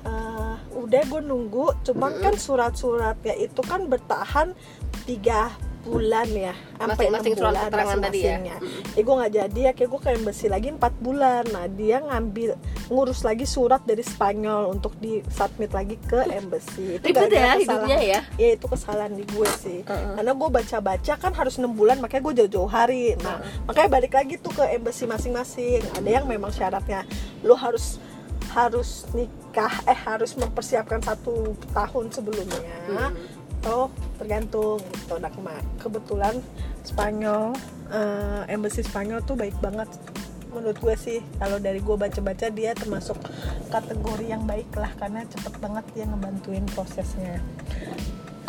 uh, 0.08 0.54
udah 0.72 1.02
gue 1.04 1.20
nunggu 1.20 1.84
cuman 1.84 2.16
kan 2.16 2.32
surat-suratnya 2.32 3.36
itu 3.36 3.60
kan 3.60 3.92
bertahan 3.92 4.56
tiga 5.04 5.52
bulan 5.80 6.28
ya. 6.28 6.54
Sampai 6.76 7.08
Masing-masing 7.08 7.34
surat 7.36 7.52
bulan 7.52 7.64
keterangan 7.68 7.98
tadi 8.00 8.18
ya? 8.20 8.36
ya 8.96 9.00
gue 9.00 9.14
nggak 9.16 9.32
jadi 9.32 9.60
ya 9.60 9.72
kayak 9.72 9.88
gue 9.88 10.00
ke 10.00 10.10
embassy 10.20 10.46
lagi 10.52 10.68
empat 10.72 10.92
bulan. 11.00 11.44
Nah 11.52 11.64
dia 11.68 11.96
ngambil 12.04 12.50
ngurus 12.92 13.20
lagi 13.24 13.44
surat 13.48 13.80
dari 13.88 14.04
Spanyol 14.04 14.72
untuk 14.72 14.92
di 15.00 15.24
submit 15.32 15.72
lagi 15.72 15.96
ke 16.04 16.20
embassy. 16.28 17.00
Itu 17.00 17.06
Ribet 17.10 17.30
ya 17.32 17.56
hidupnya 17.56 17.98
ya. 18.00 18.20
ya 18.36 18.48
itu 18.54 18.66
kesalahan 18.68 19.12
di 19.16 19.24
gue 19.24 19.48
sih. 19.60 19.80
Heeh. 19.84 20.14
karena 20.20 20.32
gue 20.36 20.48
baca-baca 20.52 21.12
kan 21.16 21.32
harus 21.32 21.54
enam 21.56 21.72
bulan 21.72 21.96
makanya 21.98 22.22
gue 22.28 22.34
jauh-jauh 22.44 22.70
hari. 22.70 23.16
Nah 23.20 23.40
makanya 23.64 23.88
balik 23.88 24.12
lagi 24.12 24.36
tuh 24.36 24.52
ke 24.52 24.64
embassy 24.76 25.08
masing-masing. 25.08 25.80
Ada 25.96 26.10
yang 26.20 26.24
memang 26.28 26.52
syaratnya 26.52 27.08
lo 27.40 27.56
harus 27.56 27.96
harus 28.50 29.06
nikah 29.14 29.70
eh 29.86 29.94
harus 29.94 30.34
mempersiapkan 30.34 30.98
satu 31.00 31.54
tahun 31.70 32.10
sebelumnya. 32.10 32.76
Hmm. 32.90 33.14
Atau 33.60 33.92
tergantung 34.16 34.80
gitu. 34.80 35.20
Nah 35.20 35.28
kebetulan 35.76 36.40
Spanyol 36.80 37.52
eh, 37.92 38.48
embassy 38.48 38.80
Spanyol 38.80 39.20
tuh 39.28 39.36
baik 39.36 39.56
banget 39.60 39.88
menurut 40.50 40.78
gue 40.80 40.94
sih. 40.98 41.18
Kalau 41.38 41.60
dari 41.62 41.78
gue 41.78 41.96
baca-baca 41.96 42.48
dia 42.50 42.72
termasuk 42.74 43.20
kategori 43.70 44.26
yang 44.26 44.48
baik 44.48 44.72
lah 44.74 44.90
karena 44.98 45.22
cepet 45.28 45.54
banget 45.62 45.84
dia 45.94 46.04
ngebantuin 46.08 46.66
prosesnya. 46.72 47.38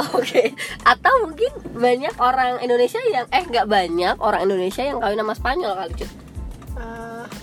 Oke, 0.02 0.56
atau 0.82 1.14
mungkin 1.30 1.52
banyak 1.78 2.16
orang 2.18 2.58
Indonesia 2.64 2.98
yang 3.12 3.30
eh 3.30 3.44
nggak 3.46 3.70
banyak 3.70 4.18
orang 4.18 4.50
Indonesia 4.50 4.82
yang 4.82 4.98
kawin 4.98 5.20
sama 5.22 5.36
Spanyol 5.38 5.78
kali 5.78 5.94
cut. 6.02 6.21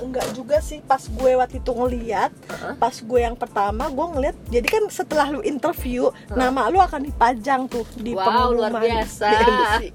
Enggak 0.01 0.31
juga 0.33 0.59
sih 0.59 0.79
pas 0.81 1.01
gue 1.01 1.33
waktu 1.35 1.59
itu 1.59 1.71
ngeliat 1.71 2.31
Heeh. 2.31 2.75
pas 2.77 2.95
gue 2.95 3.21
yang 3.21 3.35
pertama 3.35 3.87
gue 3.89 4.07
ngeliat 4.09 4.37
jadi 4.47 4.63
kan 4.65 4.85
setelah 4.89 5.27
lu 5.29 5.43
interview 5.43 6.07
nama 6.31 6.67
lu 6.67 6.79
akan 6.79 7.03
dipajang 7.03 7.67
tuh 7.67 7.83
di 7.95 8.13
Wow, 8.13 8.25
luar 8.53 8.71
pengumuman 8.71 8.83
biasa. 8.85 9.27
di 9.31 9.43
embassy. 9.43 9.89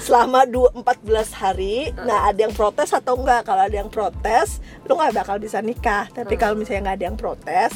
selama 0.00 0.42
dua 0.44 0.68
14 0.74 0.84
hari 1.34 1.76
nah 1.98 2.26
ada 2.26 2.40
yang 2.40 2.52
protes 2.52 2.90
atau 2.90 3.14
enggak 3.14 3.42
kalau 3.42 3.62
ada 3.62 3.76
yang 3.76 3.88
protes 3.88 4.58
lu 4.82 4.94
nggak 4.94 5.14
bakal 5.14 5.36
bisa 5.36 5.58
nikah 5.58 6.06
tapi 6.08 6.34
kalau 6.34 6.54
misalnya 6.54 6.82
nggak 6.84 6.96
ada 6.96 7.06
yang 7.06 7.16
protes 7.16 7.72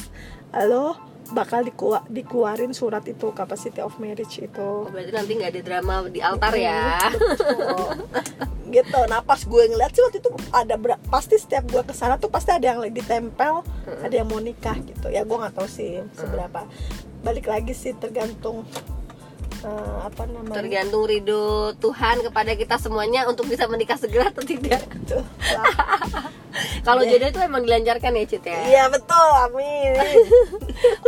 lo 0.61 0.99
bakal 1.29 1.61
dikua- 1.61 2.09
dikeluarin 2.09 2.73
surat 2.73 3.05
itu 3.05 3.31
capacity 3.31 3.79
of 3.79 3.93
marriage 3.97 4.41
itu 4.41 4.57
Oh, 4.81 4.89
berarti 4.89 5.13
nanti 5.13 5.33
nggak 5.35 5.51
ada 5.51 5.63
drama 5.63 5.95
di 6.07 6.21
altar 6.21 6.53
ya. 6.53 6.97
Betul. 7.13 8.09
gitu. 8.71 8.99
Nah 9.09 9.21
pas 9.21 9.41
gue 9.41 9.63
ngeliat 9.69 9.91
sih 9.91 10.03
waktu 10.05 10.19
itu 10.21 10.31
ada 10.53 10.75
ber- 10.77 11.01
pasti 11.09 11.37
setiap 11.37 11.65
gue 11.69 11.83
ke 11.83 11.95
sana 11.97 12.17
tuh 12.17 12.29
pasti 12.29 12.53
ada 12.53 12.65
yang 12.75 12.79
lagi 12.79 12.95
ditempel 12.97 13.65
ada 14.05 14.15
yang 14.15 14.29
mau 14.29 14.39
nikah 14.39 14.77
gitu. 14.85 15.09
Ya 15.09 15.25
gue 15.25 15.37
nggak 15.37 15.55
tahu 15.57 15.69
sih 15.69 16.05
seberapa. 16.15 16.65
Balik 17.25 17.51
lagi 17.51 17.73
sih 17.75 17.93
tergantung 17.99 18.63
eh, 19.67 19.97
apa 20.07 20.29
namanya? 20.31 20.59
Tergantung 20.63 21.05
ridho 21.09 21.75
Tuhan 21.83 22.23
kepada 22.23 22.55
kita 22.55 22.77
semuanya 22.79 23.27
untuk 23.27 23.51
bisa 23.51 23.67
menikah 23.67 23.99
segera 23.99 24.31
atau 24.31 24.45
tidak. 24.47 24.87
Lah. 25.09 25.67
Kalau 26.87 27.01
Iya. 27.01 27.11
jodoh 27.15 27.29
itu 27.29 27.41
emang 27.41 27.63
dilancarkan 27.63 28.13
ya 28.13 28.25
Cit 28.25 28.45
ya. 28.45 28.59
iya 28.65 28.85
betul 28.87 29.29
amin 29.43 29.93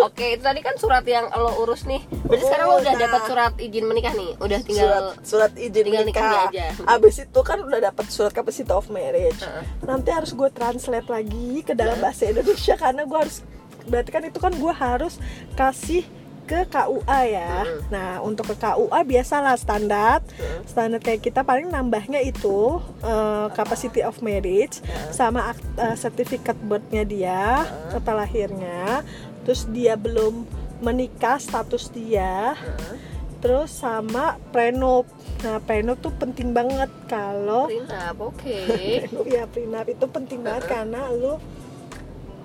Oke, 0.03 0.35
itu 0.35 0.43
tadi 0.43 0.61
kan 0.61 0.75
surat 0.75 1.05
yang 1.05 1.29
lo 1.31 1.61
urus 1.61 1.85
nih. 1.85 2.01
Berarti 2.25 2.43
sekarang 2.43 2.67
lo 2.67 2.77
udah 2.77 2.91
Udah. 2.91 3.03
dapat 3.03 3.21
surat 3.25 3.53
izin 3.57 3.85
menikah 3.85 4.13
nih. 4.13 4.31
Udah 4.37 4.59
tinggal 4.61 4.87
surat 4.87 5.05
surat 5.23 5.53
izin 5.55 5.85
tinggal 5.85 6.05
nikahnya 6.05 6.41
nikah 6.45 6.49
aja. 6.51 6.67
abis 6.91 7.15
itu 7.21 7.41
kan 7.41 7.59
udah 7.61 7.81
dapat 7.83 8.05
surat 8.09 8.31
capacity 8.31 8.69
of 8.69 8.89
marriage 8.89 9.39
Heeh. 9.39 9.65
nanti 9.83 10.11
harus 10.11 10.33
gue 10.33 10.49
translate 10.51 11.07
lagi 11.07 11.61
ke 11.61 11.73
dalam 11.73 11.99
bahasa 11.99 12.27
Indonesia 12.27 12.75
karena 12.75 13.03
gue 13.03 13.19
harus 13.19 13.37
berarti 13.83 14.11
kan 14.11 14.23
itu 14.23 14.39
kan 14.39 14.53
gue 14.53 14.75
harus 14.75 15.15
kasih 15.55 16.05
ke 16.51 16.67
KUA 16.67 17.21
ya. 17.31 17.63
Mm. 17.63 17.79
Nah 17.89 18.11
untuk 18.19 18.51
ke 18.51 18.59
KUA 18.59 19.07
biasalah 19.07 19.55
standar, 19.55 20.19
Mm. 20.35 20.67
standar 20.67 20.99
kayak 20.99 21.23
kita 21.23 21.41
paling 21.41 21.71
nambahnya 21.71 22.19
itu 22.19 22.83
eh, 23.01 23.47
capacity 23.55 24.03
of 24.03 24.19
marriage 24.19 24.83
sama 25.11 25.55
ak- 25.55 25.79
eh, 25.79 25.95
sertifikat 25.95 26.59
birthnya 26.59 27.07
dia, 27.07 27.63
kata 27.89 28.11
lahirnya, 28.13 29.07
terus 29.47 29.71
dia 29.71 29.95
belum 29.95 30.43
menikah 30.81 31.39
status 31.39 31.89
dia, 31.89 32.59
terus 33.39 33.71
sama 33.71 34.35
prenup. 34.51 35.07
Nah 35.41 35.61
prenup 35.61 36.01
tuh 36.01 36.13
penting 36.13 36.51
banget 36.51 36.91
kalau 37.07 37.71
Prenup, 37.71 38.17
oke. 38.27 38.59
prenup 39.07 39.27
ya 39.27 39.45
prenup 39.47 39.87
itu 39.87 40.05
penting 40.05 40.41
banget 40.43 40.67
karena 40.67 41.07
lu 41.09 41.39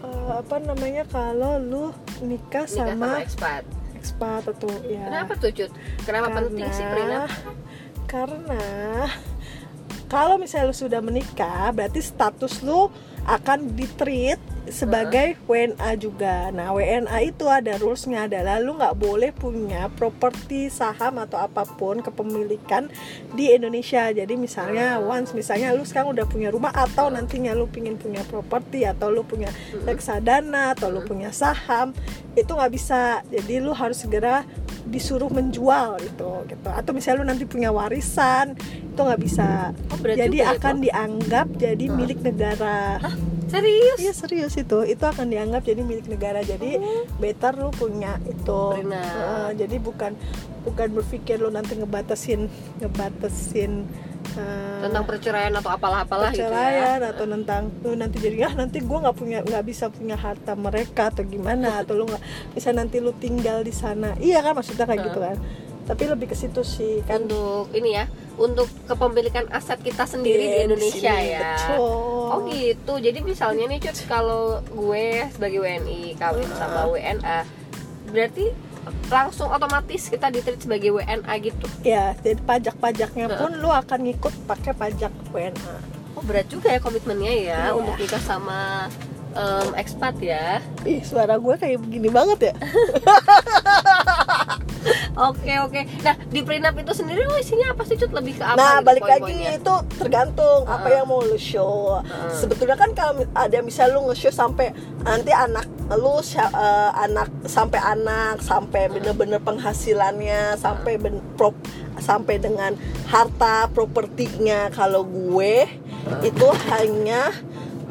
eh, 0.04 0.32
apa 0.36 0.56
namanya 0.62 1.04
kalau 1.06 1.58
lu 1.58 1.84
nikah 2.22 2.64
Nikah 2.64 2.66
sama 2.68 2.94
sama 2.94 3.20
expat. 3.20 3.64
Expat 4.06 4.46
atau 4.46 4.70
ya 4.86 5.10
Kenapa 5.10 5.34
tuh 5.34 5.50
Cut? 5.50 5.72
Kenapa 6.06 6.28
penting 6.38 6.70
sih 6.70 6.86
prenup? 6.86 7.30
karena 8.06 8.62
kalau 10.06 10.38
misalnya 10.38 10.70
lu 10.70 10.78
sudah 10.78 11.02
menikah 11.02 11.74
berarti 11.74 12.00
status 12.00 12.62
lu 12.62 12.88
akan 13.26 13.74
ditreat 13.74 14.38
sebagai 14.70 15.38
WNA 15.46 15.92
juga. 16.02 16.50
Nah, 16.50 16.74
WNA 16.74 17.18
itu 17.30 17.46
ada 17.46 17.78
rulesnya 17.78 18.26
adalah 18.26 18.58
lu 18.58 18.78
nggak 18.78 18.98
boleh 18.98 19.30
punya 19.30 19.90
properti 19.94 20.74
saham 20.74 21.22
atau 21.22 21.38
apa 21.38 21.66
pun 21.66 22.02
kepemilikan 22.02 22.90
di 23.38 23.54
Indonesia. 23.54 24.10
Jadi 24.10 24.34
misalnya 24.38 24.98
once 24.98 25.38
misalnya 25.38 25.74
lu 25.74 25.86
sekarang 25.86 26.18
udah 26.18 26.26
punya 26.26 26.50
rumah 26.50 26.74
atau 26.74 27.14
nantinya 27.14 27.54
lu 27.54 27.70
pingin 27.70 27.98
punya 27.98 28.26
properti 28.26 28.86
atau 28.90 29.14
lu 29.14 29.22
punya 29.22 29.54
reksadana 29.86 30.74
atau 30.74 30.90
lu 30.90 31.06
punya 31.06 31.30
saham 31.30 31.94
itu 32.34 32.50
nggak 32.50 32.74
bisa. 32.74 33.22
Jadi 33.30 33.62
lu 33.62 33.74
harus 33.74 34.02
segera 34.02 34.46
disuruh 34.86 35.30
menjual 35.34 35.98
gitu 36.02 36.46
gitu. 36.46 36.70
Atau 36.70 36.94
misalnya 36.94 37.18
lu 37.22 37.26
nanti 37.26 37.44
punya 37.50 37.74
warisan 37.74 38.54
itu 38.96 39.00
nggak 39.00 39.22
bisa. 39.22 39.74
Oh, 39.92 39.98
Jadi 40.00 40.40
ya, 40.40 40.56
akan 40.56 40.76
Kok. 40.80 40.84
dianggap 40.86 41.48
jadi 41.58 41.86
milik 41.90 42.20
negara. 42.22 43.02
Serius? 43.46 43.98
Iya 44.02 44.14
serius 44.14 44.54
itu, 44.58 44.82
itu 44.86 45.04
akan 45.06 45.30
dianggap 45.30 45.66
jadi 45.66 45.82
milik 45.86 46.10
negara. 46.10 46.42
Jadi 46.42 46.82
better 47.22 47.54
lu 47.62 47.70
punya 47.74 48.18
itu. 48.26 48.64
Benar. 48.82 49.06
Heeh, 49.06 49.50
jadi 49.66 49.76
bukan 49.78 50.18
bukan 50.66 50.88
berpikir 50.98 51.38
lu 51.38 51.54
nanti 51.54 51.78
ngebatasin 51.78 52.50
ngebatasin 52.82 53.86
eh, 54.34 54.82
Tentang 54.82 55.04
perceraian 55.04 55.54
atau 55.54 55.70
apalah-apalah 55.70 56.30
gitu 56.30 56.42
ya. 56.42 56.50
perceraian 56.50 57.00
atau 57.06 57.26
tentang 57.26 57.62
lu 57.82 57.94
nanti 57.94 58.18
jadi 58.18 58.38
ah 58.46 58.54
nanti 58.56 58.78
gua 58.82 58.98
nggak 59.04 59.18
punya 59.18 59.40
nggak 59.42 59.64
bisa 59.64 59.88
punya 59.88 60.16
harta 60.16 60.54
mereka 60.54 61.10
atau 61.10 61.24
gimana 61.24 61.70
atau 61.82 61.94
lu 61.96 62.06
nggak 62.06 62.24
bisa 62.52 62.70
nanti 62.70 62.98
lu 62.98 63.14
tinggal 63.14 63.62
di 63.62 63.72
sana. 63.72 64.14
Iya 64.18 64.42
kan 64.42 64.54
maksudnya 64.54 64.86
kayak 64.86 65.02
gitu 65.06 65.20
kan. 65.20 65.38
Tapi 65.86 66.04
lebih 66.10 66.26
ke 66.26 66.36
situ 66.36 66.66
sih 66.66 67.06
kan 67.06 67.22
Untuk 67.22 67.70
ini 67.72 67.94
ya, 67.94 68.10
untuk 68.42 68.66
kepemilikan 68.86 69.46
aset 69.50 69.78
kita 69.80 70.10
sendiri 70.10 70.42
di 70.42 70.58
Iya, 70.58 70.66
Indonesia 70.66 71.14
sini, 71.14 71.30
ya. 71.30 71.42
Betul. 71.54 72.26
Oh 72.26 72.40
gitu. 72.50 72.94
Jadi 72.98 73.20
misalnya 73.22 73.70
nih 73.70 73.80
Cut, 73.80 73.98
kalau 74.10 74.66
gue 74.66 75.30
sebagai 75.30 75.62
WNI 75.62 76.18
kawin 76.18 76.50
sama 76.52 76.90
WNA, 76.90 77.46
berarti 78.10 78.50
langsung 79.06 79.48
otomatis 79.48 80.08
kita 80.08 80.30
ditreat 80.30 80.60
sebagai 80.60 80.90
WNA 80.92 81.34
gitu. 81.42 81.66
Ya, 81.82 82.14
jadi 82.20 82.40
pajak-pajaknya 82.40 83.26
pun 83.36 83.52
lu 83.56 83.70
akan 83.70 84.00
ngikut 84.04 84.34
pakai 84.46 84.74
pajak 84.74 85.14
WNA. 85.30 85.76
Oh 86.16 86.24
berat 86.24 86.48
juga 86.48 86.72
ya 86.72 86.80
komitmennya 86.80 87.28
ya 87.30 87.60
Iya. 87.68 87.76
untuk 87.76 88.00
nikah 88.00 88.20
sama 88.20 88.88
em, 89.32 89.70
expat 89.76 90.16
ya. 90.18 90.64
Ih, 90.84 91.04
suara 91.04 91.36
gue 91.36 91.56
kayak 91.56 91.78
begini 91.78 92.08
banget 92.08 92.52
ya. 92.52 92.54
Oke 95.16 95.58
oke. 95.58 95.82
Nah 96.04 96.14
di 96.28 96.44
prenup 96.44 96.76
itu 96.76 96.92
sendiri 96.94 97.26
lo 97.26 97.40
isinya 97.40 97.72
apa 97.72 97.88
sih 97.88 97.96
Cut? 97.96 98.12
Lebih 98.12 98.38
ke 98.38 98.44
apa? 98.44 98.54
nah, 98.54 98.78
gitu 98.78 98.86
balik 98.86 99.06
lagi 99.08 99.32
poin-poinnya? 99.34 99.58
itu 99.58 99.76
tergantung 99.98 100.62
apa 100.68 100.86
Heeh. 100.86 100.96
yang 101.00 101.08
mau 101.08 101.24
lu 101.24 101.40
show. 101.40 101.98
Heeh. 101.98 102.32
Sebetulnya 102.36 102.78
kan 102.78 102.92
kalau 102.94 103.24
ada 103.32 103.50
yang 103.50 103.66
bisa 103.66 103.88
lu 103.88 104.06
nge-show 104.06 104.30
sampai 104.30 104.76
nanti 105.02 105.32
anak 105.32 105.66
lu 105.94 106.18
eh, 106.18 106.92
anak 106.98 107.30
sampai 107.46 107.78
anak 107.78 108.42
sampai 108.42 108.90
bener-bener 108.90 109.38
penghasilannya 109.38 110.58
sampai 110.58 110.98
ben, 110.98 111.22
prop 111.38 111.54
sampai 112.02 112.42
dengan 112.42 112.74
harta 113.06 113.70
propertinya. 113.70 114.74
Kalau 114.74 115.06
gue 115.06 115.70
itu 116.26 116.48
hanya 116.74 117.30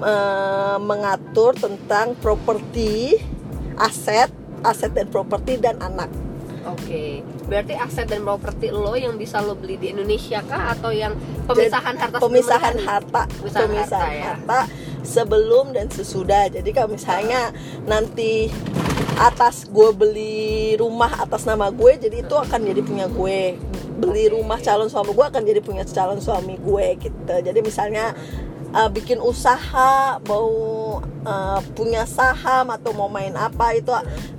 eh, 0.03 0.77
mengatur 0.83 1.55
tentang 1.55 2.19
properti 2.19 3.15
aset 3.79 4.31
aset 4.65 4.91
dan 4.91 5.07
properti 5.13 5.61
dan 5.61 5.79
anak. 5.79 6.11
Oke, 6.65 7.21
berarti 7.45 7.77
aset 7.77 8.09
dan 8.09 8.25
properti 8.25 8.73
lo 8.73 8.97
yang 8.97 9.15
bisa 9.21 9.41
lo 9.45 9.55
beli 9.55 9.77
di 9.77 9.93
Indonesia 9.93 10.41
kah? 10.45 10.73
Atau 10.75 10.91
yang 10.91 11.15
pemisahan 11.45 11.95
harta 11.97 12.19
pemisahan 12.19 12.77
harta. 12.81 13.23
Pemisahan 13.41 13.69
pemisahan 13.69 14.01
harta, 14.01 14.09
ya. 14.11 14.25
harta 14.35 14.61
sebelum 15.05 15.77
dan 15.77 15.93
sesudah. 15.93 16.49
Jadi 16.49 16.71
kalau 16.73 16.97
misalnya 16.97 17.53
nanti 17.85 18.49
atas 19.15 19.71
gue 19.71 19.95
beli 19.95 20.75
rumah 20.75 21.23
atas 21.23 21.47
nama 21.47 21.71
gue 21.71 21.95
jadi 21.95 22.27
itu 22.27 22.35
akan 22.35 22.61
jadi 22.65 22.81
punya 22.83 23.07
gue. 23.07 23.61
Beli 23.95 24.27
rumah 24.33 24.59
calon 24.59 24.91
suami 24.91 25.15
gue 25.15 25.27
akan 25.29 25.43
jadi 25.47 25.61
punya 25.63 25.85
calon 25.87 26.19
suami 26.19 26.59
gue 26.59 26.87
gitu. 26.99 27.35
Jadi 27.45 27.61
misalnya 27.63 28.11
uh, 28.13 28.53
bikin 28.90 29.23
usaha 29.23 30.19
mau 30.26 30.50
uh, 31.23 31.61
punya 31.78 32.02
saham 32.11 32.75
atau 32.75 32.90
mau 32.90 33.07
main 33.07 33.31
apa 33.38 33.78
itu 33.78 33.90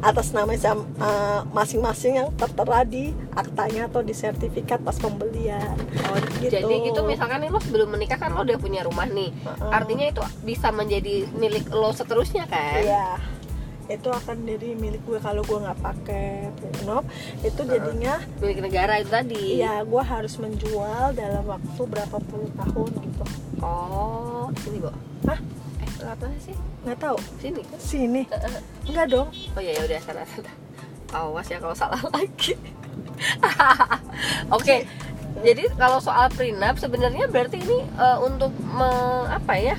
atas 0.03 0.35
nama 0.35 0.51
uh, 0.53 1.47
masing-masing 1.55 2.19
yang 2.19 2.29
tertera 2.35 2.83
di 2.83 3.15
aktanya 3.31 3.87
atau 3.87 4.03
di 4.03 4.11
sertifikat 4.11 4.83
pas 4.83 4.95
pembelian 4.99 5.75
Oh, 6.05 6.19
Gitu. 6.37 6.51
jadi 6.51 6.73
gitu 6.91 7.01
misalkan 7.07 7.41
nih 7.41 7.49
lo 7.49 7.57
sebelum 7.63 7.89
menikah 7.95 8.19
kan 8.19 8.35
lo 8.35 8.43
udah 8.45 8.59
punya 8.59 8.85
rumah 8.85 9.07
nih. 9.09 9.31
Heeh. 9.33 9.71
Artinya 9.71 10.05
itu 10.11 10.21
bisa 10.43 10.69
menjadi 10.69 11.25
milik 11.33 11.71
lo 11.71 11.89
seterusnya 11.95 12.45
kan? 12.45 12.83
Iya 12.83 13.34
itu 13.87 14.09
akan 14.09 14.37
jadi 14.43 14.73
milik 14.73 15.01
gue 15.03 15.17
kalau 15.17 15.41
gue 15.41 15.57
nggak 15.57 15.77
pakai 15.77 16.27
prenup 16.51 17.05
itu 17.39 17.61
jadinya 17.63 18.17
Milik 18.37 18.59
negara 18.59 18.97
itu 18.97 19.07
tadi. 19.07 19.57
ya 19.57 19.81
gue 19.81 20.03
harus 20.03 20.33
menjual 20.35 21.11
dalam 21.11 21.43
waktu 21.43 21.81
berapa 21.83 22.17
puluh 22.19 22.49
tahun 22.55 22.89
gitu 22.91 23.25
Oh, 23.57 24.49
sini, 24.59 24.77
Bo. 24.79 24.91
Hah? 25.25 25.39
Eh, 25.79 25.89
apa 26.03 26.25
sih? 26.39 26.53
nggak 26.81 26.97
tahu 26.99 27.17
Sini. 27.35 27.61
sini 27.75 28.21
enggak 28.85 29.07
dong 29.07 29.29
Oh 29.53 29.59
iya, 29.59 29.73
ya 29.73 29.81
udah 29.83 29.99
sana 29.99 30.21
sana. 30.23 30.51
Awas 31.11 31.47
ya 31.47 31.57
kalau 31.57 31.73
salah 31.73 31.97
lagi. 32.13 32.53
Oke. 34.49 34.85
Jadi 35.37 35.67
kalau 35.73 35.99
soal 35.99 36.29
prenup 36.29 36.75
sebenarnya 36.75 37.25
berarti 37.25 37.59
ini 37.59 37.79
eh, 37.83 38.17
untuk 38.19 38.49
me- 38.65 39.27
apa 39.27 39.53
ya? 39.55 39.75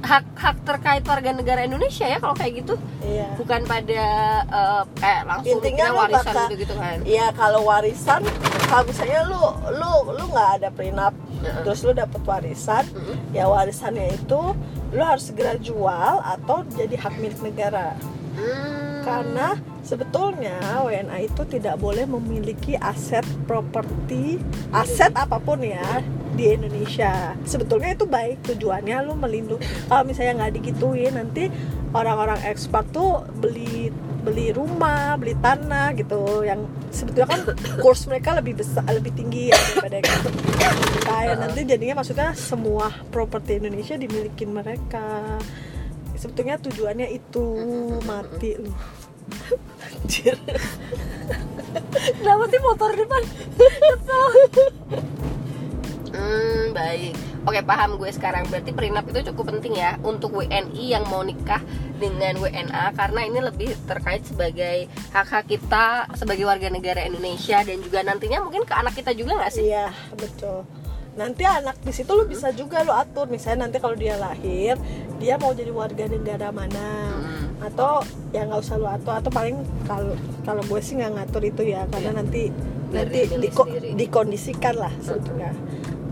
Hak 0.00 0.24
hak 0.32 0.56
terkait 0.62 1.02
warga 1.02 1.30
negara 1.32 1.60
Indonesia 1.60 2.04
ya 2.04 2.16
kalau 2.16 2.32
kayak 2.32 2.52
gitu 2.58 2.74
iya 3.00 3.26
bukan 3.34 3.60
pada 3.62 4.04
eh, 4.42 4.82
kayak 4.96 5.22
langsung 5.24 5.52
Intinya 5.54 5.84
lo 5.86 5.96
warisan 5.98 6.22
bakal- 6.24 6.42
gitu 6.44 6.56
gitu 6.60 6.74
kan 6.74 6.96
Iya 7.02 7.26
kalau 7.32 7.60
warisan 7.62 8.20
kalau 8.64 8.84
misalnya 8.84 9.20
lu 9.24 9.42
lu 9.74 9.92
lu 10.12 10.24
nggak 10.28 10.50
ada 10.56 10.68
prenup 10.70 11.14
Heeh. 11.38 11.62
terus 11.62 11.80
lu 11.82 11.92
dapat 11.92 12.20
warisan 12.22 12.84
Mm-mm. 12.88 13.16
ya 13.30 13.44
warisannya 13.46 14.14
itu 14.14 14.40
lu 14.88 15.02
harus 15.02 15.24
segera 15.24 15.58
jual 15.58 16.14
atau 16.18 16.56
jadi 16.70 16.94
hak 16.96 17.14
milik 17.16 17.40
negara 17.42 17.92
Hmm. 18.32 18.87
Karena 19.02 19.56
sebetulnya 19.82 20.84
WNA 20.84 21.32
itu 21.32 21.42
tidak 21.48 21.80
boleh 21.80 22.04
memiliki 22.04 22.76
aset 22.76 23.24
properti 23.48 24.36
aset 24.74 25.14
apa 25.16 25.40
pun 25.40 25.64
ya 25.64 26.04
di 26.38 26.54
Indonesia. 26.54 27.34
Sebetulnya 27.42 27.98
itu 27.98 28.06
baik 28.06 28.46
tujuannya 28.46 28.96
lu 29.02 29.18
melindungi. 29.18 29.64
Kalau 29.90 30.06
misalnya 30.06 30.44
nggak 30.44 30.54
digituin 30.60 31.18
nanti 31.18 31.50
orang-orang 31.90 32.38
ekspor 32.46 32.86
tuh 32.94 33.26
beli 33.42 33.90
beli 34.22 34.52
rumah 34.52 35.18
beli 35.18 35.34
tanah 35.40 35.96
gitu. 35.98 36.46
Yang 36.46 36.70
sebetulnya 36.94 37.28
kan 37.32 37.40
kurs 37.82 38.06
mereka 38.06 38.38
lebih 38.38 38.60
besar 38.60 38.86
lebih 38.86 39.10
tinggi 39.16 39.50
ya 39.50 39.58
daripada 39.58 39.96
ekspor 39.98 40.32
kayak 41.08 41.36
nanti 41.40 41.60
jadinya 41.64 41.94
maksudnya 42.04 42.30
semua 42.36 42.92
properti 43.10 43.58
Indonesia 43.58 43.96
dimiliki 43.96 44.44
mereka 44.44 45.40
sebetulnya 46.18 46.58
tujuannya 46.58 47.08
itu 47.14 47.46
mati 48.04 48.58
lu 48.58 48.72
anjir 49.86 50.36
Kenapa 52.18 52.44
sih 52.48 52.60
motor 52.64 52.90
depan? 52.96 53.22
hmm, 56.16 56.62
baik. 56.72 57.12
Oke, 57.48 57.60
paham 57.64 57.96
gue 57.96 58.10
sekarang. 58.12 58.44
Berarti 58.48 58.72
prenup 58.72 59.04
itu 59.08 59.32
cukup 59.32 59.56
penting 59.56 59.80
ya 59.80 59.96
untuk 60.04 60.36
WNI 60.36 60.84
yang 60.84 61.04
mau 61.08 61.24
nikah 61.24 61.60
dengan 61.96 62.36
WNA 62.40 62.92
karena 62.96 63.20
ini 63.24 63.40
lebih 63.40 63.70
terkait 63.88 64.24
sebagai 64.24 64.88
hak-hak 65.12 65.48
kita 65.48 66.08
sebagai 66.16 66.44
warga 66.44 66.68
negara 66.68 67.04
Indonesia 67.04 67.64
dan 67.64 67.80
juga 67.80 68.04
nantinya 68.04 68.44
mungkin 68.44 68.64
ke 68.68 68.74
anak 68.76 68.94
kita 68.96 69.12
juga 69.16 69.40
nggak 69.40 69.52
sih? 69.52 69.68
iya 69.68 69.90
betul 70.14 70.62
nanti 71.18 71.42
anak 71.42 71.76
di 71.78 71.90
situ 71.90 72.06
lu 72.08 72.24
bisa 72.24 72.48
juga 72.50 72.80
lu 72.80 72.94
atur 72.94 73.26
misalnya 73.26 73.66
nanti 73.66 73.76
kalau 73.76 73.92
dia 73.92 74.14
lahir 74.16 74.78
dia 75.18 75.34
mau 75.34 75.50
jadi 75.50 75.68
warga 75.70 76.06
negara 76.06 76.48
mana 76.48 76.88
Hmm. 77.18 77.50
atau 77.60 77.98
ya 78.30 78.46
nggak 78.46 78.60
usah 78.60 78.76
lu 78.76 78.86
atur 78.86 79.10
atau 79.12 79.28
paling 79.28 79.58
kalau 79.82 80.14
kalau 80.42 80.62
gue 80.62 80.78
sih 80.78 80.94
nggak 80.94 81.12
ngatur 81.12 81.42
itu 81.44 81.62
ya 81.66 81.82
karena 81.86 82.08
Iya. 82.08 82.16
nanti 82.16 82.42
Biar 82.88 83.04
nanti 83.04 83.20
diko- 83.36 83.66
sendiri. 83.66 83.88
dikondisikan 83.98 84.74
lah 84.76 84.92
sebetulnya 84.98 85.50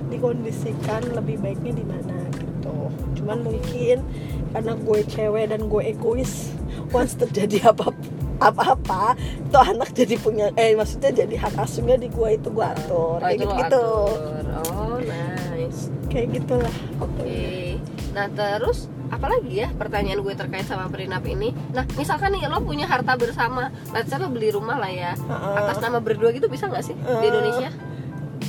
dikondisikan 0.06 1.02
lebih 1.12 1.36
baiknya 1.38 1.72
di 1.75 1.84
mana 1.84 2.16
gitu 2.32 2.75
cuman 3.16 3.38
mungkin 3.42 4.02
karena 4.50 4.72
gue 4.75 4.98
cewek 5.04 5.44
dan 5.46 5.60
gue 5.64 5.82
egois 5.84 6.50
once 6.96 7.14
terjadi 7.14 7.70
apa 7.70 7.94
apa-apa 8.38 9.14
itu 9.16 9.57
anak 9.57 9.90
jadi 9.90 10.14
punya 10.16 10.47
eh 10.55 10.73
maksudnya 10.73 11.12
jadi 11.14 11.37
hak 11.38 11.55
asuhnya 11.59 11.97
di 11.97 12.07
gue 12.07 12.28
itu 12.33 12.49
gue 12.49 12.66
atur 12.66 13.16
Oh, 13.16 13.23
kayak 13.23 13.35
itu 13.35 13.45
gitu 13.45 13.49
lo 13.49 13.57
gitu 13.57 13.81
atur. 13.81 14.45
Oh, 14.69 14.97
nice. 15.00 15.80
kayak 16.06 16.26
gitulah 16.34 16.75
Oke. 16.99 17.80
Nah, 18.13 18.26
terus 18.28 18.78
apalagi 19.06 19.52
ya 19.58 19.69
pertanyaan 19.71 20.19
gue 20.19 20.34
terkait 20.34 20.65
sama 20.65 20.89
prenup 20.89 21.21
ini? 21.23 21.52
Nah, 21.71 21.84
misalkan 21.95 22.32
nih 22.32 22.45
lo 22.47 22.58
punya 22.58 22.84
harta 22.84 23.13
bersama, 23.13 23.69
let's 23.91 24.08
say 24.08 24.17
lo 24.17 24.26
beli 24.26 24.49
rumah 24.49 24.76
lah 24.76 24.89
ya. 24.89 25.13
Atas 25.54 25.78
nama 25.78 26.00
berdua 26.00 26.32
gitu 26.32 26.49
bisa 26.49 26.65
nggak 26.67 26.80
sih 26.82 26.97
di 26.97 27.26
Indonesia? 27.26 27.69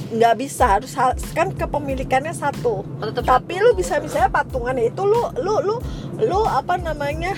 nggak 0.08 0.36
bisa 0.38 0.64
harus 0.70 0.96
kan 1.34 1.52
kepemilikannya 1.52 2.32
satu 2.32 2.80
Oh, 2.80 3.06
tetap 3.06 3.28
tapi 3.40 3.56
satu. 3.56 3.64
lu 3.66 3.72
bisa 3.74 4.00
misalnya 4.00 4.32
patungannya 4.32 4.88
itu 4.88 5.04
lu 5.04 5.20
lu 5.36 5.60
lu 5.60 5.76
lu 6.22 6.40
apa 6.44 6.76
namanya 6.78 7.36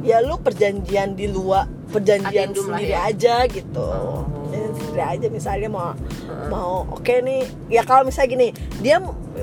ya 0.00 0.20
lu 0.20 0.36
perjanjian 0.36 1.12
di 1.12 1.26
luar 1.26 1.64
perjanjian 1.88 2.50
Adendum 2.50 2.66
lah 2.66 2.78
sendiri 2.78 2.92
ya. 2.92 3.00
aja 3.06 3.34
gitu 3.46 3.82
Oh. 3.82 4.24
Sendiri 4.50 5.02
aja 5.02 5.26
misalnya 5.28 5.68
mau 5.68 5.90
Heeh. 5.90 6.46
mau 6.48 6.70
oke 6.90 7.14
nih 7.20 7.42
ya 7.68 7.82
kalau 7.82 8.02
misalnya 8.02 8.30
gini 8.30 8.48
dia 8.78 8.98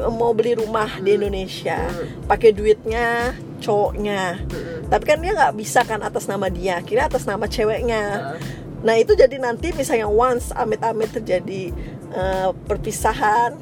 mau 0.10 0.32
beli 0.32 0.56
rumah 0.56 0.98
di 0.98 1.10
Hmm. 1.10 1.18
Indonesia 1.18 1.80
Hmm. 1.80 2.26
pakai 2.26 2.52
duitnya 2.52 3.32
cowoknya 3.58 4.44
Mm-mm. 4.44 4.88
tapi 4.88 5.04
kan 5.04 5.18
dia 5.18 5.32
nggak 5.34 5.56
bisa 5.56 5.82
kan 5.82 6.00
atas 6.00 6.26
nama 6.26 6.48
dia 6.48 6.78
kira 6.80 7.06
atas 7.06 7.24
nama 7.24 7.46
ceweknya 7.46 8.04
Heeh. 8.34 8.40
Nah 8.78 8.94
itu 8.94 9.14
jadi 9.14 9.34
nanti 9.38 9.74
misalnya 9.74 10.06
once 10.06 10.54
amit-amit 10.54 11.10
terjadi 11.12 11.74
eh, 12.10 12.50
perpisahan 12.64 13.58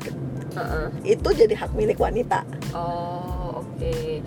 Heeh. 0.51 0.87
itu 1.07 1.29
jadi 1.31 1.55
hak 1.55 1.71
milik 1.71 1.95
wanita. 1.97 2.43
Oh. 2.71 3.34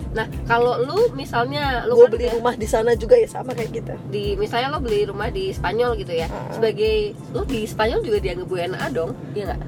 Nah, 0.09 0.25
kalau 0.49 0.81
lu 0.81 1.13
misalnya 1.13 1.85
lu 1.85 1.93
Gue 1.93 2.09
kan 2.09 2.11
beli 2.17 2.25
udah 2.25 2.33
rumah 2.41 2.55
di 2.57 2.65
sana 2.65 2.97
juga 2.97 3.13
ya 3.13 3.29
sama 3.29 3.53
kayak 3.53 3.69
gitu. 3.69 3.93
di 4.09 4.33
misalnya 4.35 4.73
lo 4.73 4.81
beli 4.81 5.05
rumah 5.05 5.29
di 5.29 5.53
Spanyol 5.53 5.93
gitu 6.01 6.17
ya. 6.17 6.25
Heeh. 6.25 6.53
Sebagai 6.57 6.95
lo 7.29 7.45
di 7.45 7.61
Spanyol 7.63 8.01
juga 8.01 8.17
dianggap 8.17 8.49
WNA 8.49 8.85
dong, 8.89 9.13
iya 9.37 9.53
nggak? 9.53 9.61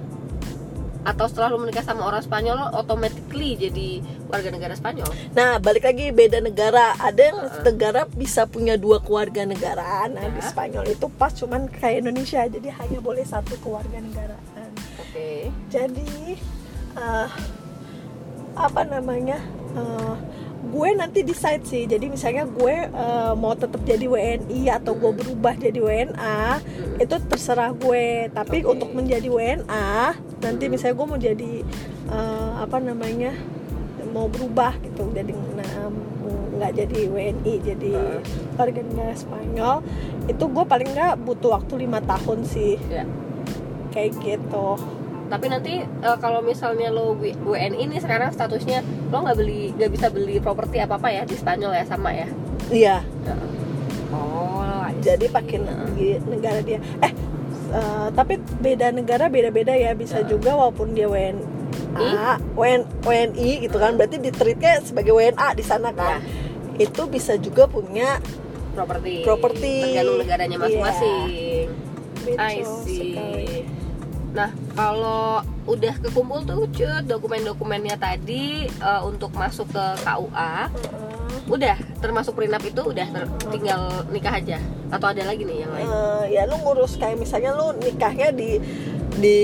Atau 1.01 1.25
setelah 1.25 1.49
lo 1.53 1.57
menikah 1.57 1.81
sama 1.81 2.05
orang 2.05 2.21
Spanyol 2.21 2.57
lo 2.57 2.67
automatically 2.73 3.53
jadi 3.53 4.01
warga 4.29 4.49
negara 4.49 4.73
Spanyol? 4.73 5.09
Nah 5.33 5.57
balik 5.57 5.85
lagi 5.85 6.09
beda 6.09 6.41
negara. 6.41 6.93
Ada 6.97 7.21
yang 7.21 7.39
Heeh. 7.41 7.61
negara 7.61 8.01
bisa 8.05 8.45
punya 8.45 8.77
dua 8.77 9.01
keluarga 9.01 9.45
negaraan. 9.45 10.13
Nah 10.13 10.25
di 10.25 10.41
Ya. 10.41 10.49
Spanyol 10.49 10.85
itu 10.89 11.05
pas 11.17 11.33
cuman 11.33 11.69
kayak 11.69 12.01
Indonesia 12.01 12.45
jadi 12.45 12.69
hanya 12.81 12.97
boleh 12.97 13.25
satu 13.25 13.57
keluarga 13.61 13.97
negaraan. 13.97 14.69
Oke. 14.97 15.49
Jadi 15.69 16.37
eh, 16.93 17.27
apa 18.53 18.81
namanya? 18.85 19.37
Eh, 19.75 20.15
gue 20.61 20.89
nanti 20.95 21.19
decide 21.25 21.63
sih. 21.65 21.83
Jadi 21.89 22.11
misalnya 22.11 22.47
gue 22.47 22.75
eh, 22.87 23.33
mau 23.35 23.53
tetap 23.57 23.81
jadi 23.83 24.05
WNI 24.07 24.61
atau 24.81 24.93
gue 24.95 25.11
berubah 25.11 25.57
jadi 25.57 25.79
WNA 25.79 26.61
itu 27.01 27.15
terserah 27.27 27.71
gue. 27.75 28.29
Tapi 28.31 28.63
Oke. 28.63 28.77
untuk 28.77 28.89
menjadi 28.93 29.27
WNA 29.27 30.15
nanti 30.41 30.63
misalnya 30.69 30.95
gue 30.95 31.07
mau 31.07 31.19
jadi 31.19 31.53
eh, 32.11 32.51
apa 32.61 32.77
namanya? 32.79 33.33
mau 34.11 34.27
berubah 34.27 34.75
gitu 34.83 35.07
jadi 35.15 35.31
nah, 35.55 35.87
nggak 36.59 36.71
jadi 36.83 36.99
WNI 37.09 37.53
jadi 37.63 37.91
warga 38.59 38.81
negara 38.83 39.15
Spanyol 39.15 39.75
itu 40.27 40.43
gue 40.45 40.65
paling 40.67 40.89
nggak 40.91 41.15
butuh 41.23 41.57
waktu 41.57 41.87
lima 41.87 42.03
tahun 42.03 42.43
sih 42.45 42.75
Ya. 42.91 43.07
kayak 43.95 44.19
gitu 44.19 44.75
Tapi 45.31 45.45
nanti 45.47 45.73
eh, 45.79 46.17
kalau 46.19 46.43
misalnya 46.43 46.91
lo 46.91 47.15
WNI 47.15 47.79
ini 47.79 47.97
sekarang 47.97 48.29
statusnya 48.29 48.83
lo 49.07 49.23
nggak 49.23 49.37
beli 49.37 49.71
nggak 49.71 49.89
bisa 49.89 50.07
beli 50.07 50.37
properti 50.37 50.77
apa 50.77 50.99
apa 50.99 51.07
ya 51.09 51.23
di 51.23 51.33
Spanyol 51.33 51.71
ya 51.73 51.85
sama 51.85 52.11
ya? 52.11 52.27
iya 52.69 52.97
Oh, 54.11 54.59
I 54.59 54.91
jadi 54.99 55.25
pakai 55.27 55.57
neg- 55.57 56.23
negara 56.25 56.59
dia 56.59 56.83
eh 56.99 57.11
eh, 57.71 58.07
tapi 58.11 58.35
beda 58.59 58.91
negara 58.91 59.27
beda-beda 59.27 59.71
ya 59.71 59.95
bisa 59.95 60.19
Heeh. 60.19 60.29
juga 60.29 60.51
walaupun 60.51 60.91
dia 60.91 61.07
WNA 61.07 61.39
WN, 62.53 62.81
WNI 63.01 63.49
gitu 63.63 63.75
kan 63.75 63.95
berarti 63.95 64.19
diteritnya 64.19 64.83
sebagai 64.83 65.11
WNA 65.11 65.55
di 65.55 65.63
sana 65.63 65.89
kan 65.89 66.19
itu 66.75 67.07
bisa 67.07 67.35
juga 67.35 67.67
punya 67.67 68.19
properti 68.71 69.23
Properti. 69.23 69.73
tergantung 69.81 70.19
negaranya 70.19 70.55
Iya. 70.55 70.63
masing-masing. 70.63 71.67
I 72.31 72.55
betul 72.59 72.75
see. 72.85 72.99
sekali. 73.11 73.45
Nah, 74.31 74.47
kalau 74.71 75.43
udah 75.67 75.95
kekumpul 75.99 76.41
tuh 76.41 76.63
cut 76.71 77.03
dokumen-dokumennya 77.03 77.99
tadi 77.99 78.65
eh, 78.65 79.01
untuk 79.03 79.35
masuk 79.35 79.67
ke 79.69 79.85
KUA, 80.01 80.71
Heeh. 80.71 81.35
udah 81.51 81.75
termasuk 81.99 82.33
prenup 82.33 82.63
itu 82.63 82.81
udah 82.81 83.07
ter- 83.07 83.31
tinggal 83.51 84.07
nikah 84.07 84.39
aja 84.39 84.57
atau 84.87 85.11
ada 85.11 85.23
lagi 85.23 85.43
nih 85.43 85.63
yang 85.63 85.71
lain? 85.71 85.87
Eh, 85.87 86.23
ya 86.33 86.47
lu 86.47 86.55
ngurus 86.57 86.95
kayak 86.95 87.19
misalnya 87.19 87.51
lu 87.51 87.75
nikahnya 87.75 88.31
di 88.31 88.55
di 89.11 89.39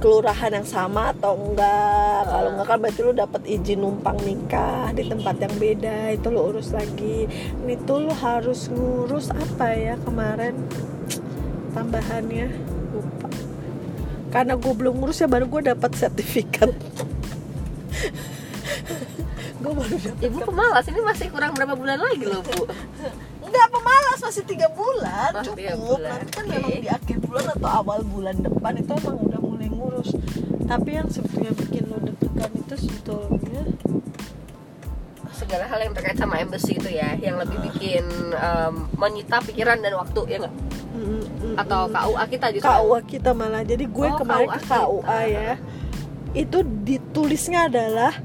kelurahan 0.00 0.48
yang 0.50 0.64
sama 0.64 1.12
atau 1.12 1.36
enggak 1.36 2.20
kalau 2.24 2.48
Ah. 2.48 2.52
enggak 2.56 2.66
kan 2.66 2.78
berarti 2.80 3.00
lu 3.04 3.12
dapat 3.12 3.42
izin 3.44 3.78
numpang 3.78 4.16
nikah 4.24 4.88
di 4.90 5.04
tempat 5.04 5.36
yang 5.36 5.54
beda 5.54 5.96
itu 6.10 6.26
lu 6.26 6.40
urus 6.42 6.72
lagi 6.72 7.28
ini 7.60 7.76
tuh 7.84 8.08
lu 8.08 8.12
harus 8.16 8.72
ngurus 8.72 9.28
apa 9.30 9.68
ya 9.70 9.94
kemarin 10.00 10.56
tambahannya 11.70 12.48
karena 14.36 14.52
gue 14.52 14.68
belum 14.68 15.00
ngurus 15.00 15.24
ya 15.24 15.28
baru 15.32 15.48
gue 15.48 15.72
dapat 15.72 15.96
sertifikat. 15.96 16.68
Gue 19.56 19.72
baru 19.72 19.96
dapat 19.96 20.20
ibu 20.20 20.38
pemalas 20.44 20.84
ini 20.86 21.00
masih 21.00 21.26
kurang 21.32 21.56
berapa 21.56 21.72
bulan 21.72 21.96
lagi 21.96 22.28
loh 22.28 22.44
bu? 22.44 22.68
Enggak 23.40 23.66
pemalas 23.72 24.18
masih 24.20 24.44
tiga 24.44 24.68
bulan 24.68 25.30
Oh, 25.32 25.40
cukup. 25.40 25.56
tiga 25.56 25.74
bulan, 25.80 26.18
nanti 26.20 26.32
kan 26.36 26.44
oke. 26.44 26.52
memang 26.52 26.76
di 26.76 26.88
akhir 26.92 27.16
bulan 27.24 27.44
atau 27.56 27.70
awal 27.72 28.00
bulan 28.04 28.36
depan 28.36 28.72
itu 28.76 28.92
emang 28.92 29.16
udah 29.24 29.40
mulai 29.40 29.68
ngurus. 29.72 30.10
Tapi 30.66 30.90
yang 30.92 31.08
sebetulnya 31.08 31.52
bikin 31.56 31.84
lo 31.88 31.96
deg-degan 32.04 32.52
itu 32.52 32.74
sebetulnya 32.76 33.62
segala 35.36 35.68
hal 35.68 35.78
yang 35.84 35.92
terkait 35.92 36.16
sama 36.16 36.40
embassy 36.40 36.80
itu 36.80 36.88
ya 36.88 37.12
yang 37.20 37.36
lebih 37.36 37.60
bikin 37.68 38.04
em, 38.32 38.74
menyita 38.96 39.44
pikiran 39.44 39.78
dan 39.84 39.92
waktu 40.00 40.20
ya 40.32 40.36
nggak? 40.40 40.54
Mm, 40.96 41.54
atau. 41.60 41.92
KUA 41.92 42.24
kita 42.32 42.46
justru 42.56 42.72
KUA 42.72 42.98
kita 43.04 43.30
malah. 43.36 43.62
Jadi 43.62 43.84
gue 43.84 44.08
Oh, 44.08 44.16
kemarin 44.16 44.48
KUA 44.48 44.58
ke 44.58 44.64
KUA 44.64 45.04
kita. 45.04 45.18
ya. 45.28 45.52
Itu 46.32 46.58
ditulisnya 46.64 47.60
adalah 47.68 48.16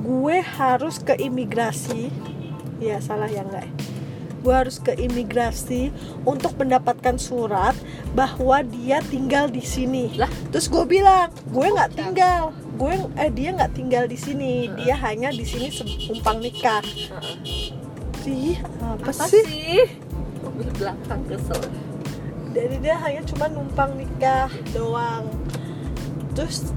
gue 0.00 0.36
harus 0.38 1.02
ke 1.02 1.18
imigrasi. 1.18 2.08
Ya 2.78 3.02
salah 3.02 3.26
ya 3.26 3.42
enggak 3.42 3.66
gue 4.40 4.54
harus 4.56 4.80
ke 4.80 4.96
imigrasi 4.96 5.92
untuk 6.24 6.56
mendapatkan 6.56 7.20
surat 7.20 7.76
bahwa 8.16 8.64
dia 8.64 9.04
tinggal 9.04 9.52
di 9.52 9.60
sini. 9.60 10.16
Lah? 10.16 10.32
terus 10.48 10.66
gue 10.72 10.80
bilang 10.88 11.28
gue 11.52 11.66
nggak 11.68 11.92
tinggal 11.92 12.48
gue 12.80 12.94
eh 13.20 13.28
dia 13.28 13.52
nggak 13.52 13.76
tinggal 13.76 14.04
di 14.08 14.16
sini. 14.16 14.72
Dia 14.72 14.96
hanya 15.04 15.28
di 15.28 15.44
sini 15.44 15.68
numpang 16.08 16.40
nikah. 16.40 16.80
Sih 18.24 18.56
apa, 18.56 19.12
apa 19.12 19.28
sih? 19.28 19.44
sih? 19.44 19.84
Mobil 20.40 20.68
belakang 20.80 21.20
kesel. 21.28 21.60
Jadi 22.56 22.76
dia 22.80 22.96
hanya 23.04 23.20
cuma 23.28 23.52
numpang 23.52 24.00
nikah 24.00 24.48
doang. 24.72 25.28
Terus 26.32 26.72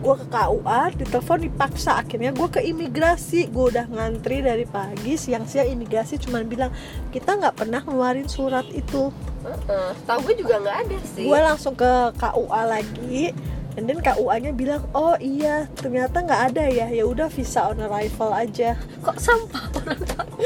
gue 0.00 0.14
ke 0.16 0.26
KUA 0.32 0.82
ditelepon 0.96 1.44
dipaksa. 1.44 2.00
Akhirnya 2.00 2.32
gue 2.32 2.48
ke 2.48 2.64
imigrasi. 2.64 3.52
Gue 3.52 3.68
udah 3.76 3.84
ngantri 3.84 4.40
dari 4.40 4.64
pagi 4.64 5.20
siang-siang 5.20 5.68
imigrasi. 5.68 6.16
Cuma 6.16 6.40
bilang 6.40 6.72
kita 7.12 7.36
nggak 7.36 7.52
pernah 7.52 7.84
ngeluarin 7.84 8.32
surat 8.32 8.64
itu. 8.72 9.12
Heeh. 9.44 9.92
tahu 10.08 10.18
gue 10.24 10.40
juga 10.40 10.56
nggak 10.56 10.76
ada 10.88 10.98
sih. 11.04 11.28
Gue 11.28 11.36
langsung 11.36 11.76
ke 11.76 12.16
KUA 12.16 12.62
lagi 12.64 13.36
dan 13.78 13.86
then 13.86 14.02
KUA 14.02 14.42
nya 14.42 14.50
bilang 14.50 14.82
oh 14.90 15.14
iya 15.22 15.70
ternyata 15.78 16.18
nggak 16.18 16.42
ada 16.50 16.66
ya. 16.66 16.90
Ya 16.90 17.06
udah 17.06 17.30
visa 17.30 17.70
on 17.70 17.78
arrival 17.78 18.34
aja. 18.34 18.74
Kok 19.06 19.18
sampah 19.22 19.70
orang 19.70 20.02
tahu? 20.02 20.42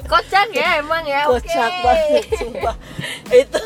Kocak 0.08 0.48
ya 0.56 0.80
emang 0.80 1.04
ya. 1.04 1.28
Kocak 1.28 1.72
banget 1.84 2.24
sumpah. 2.40 2.72
Itu 3.44 3.60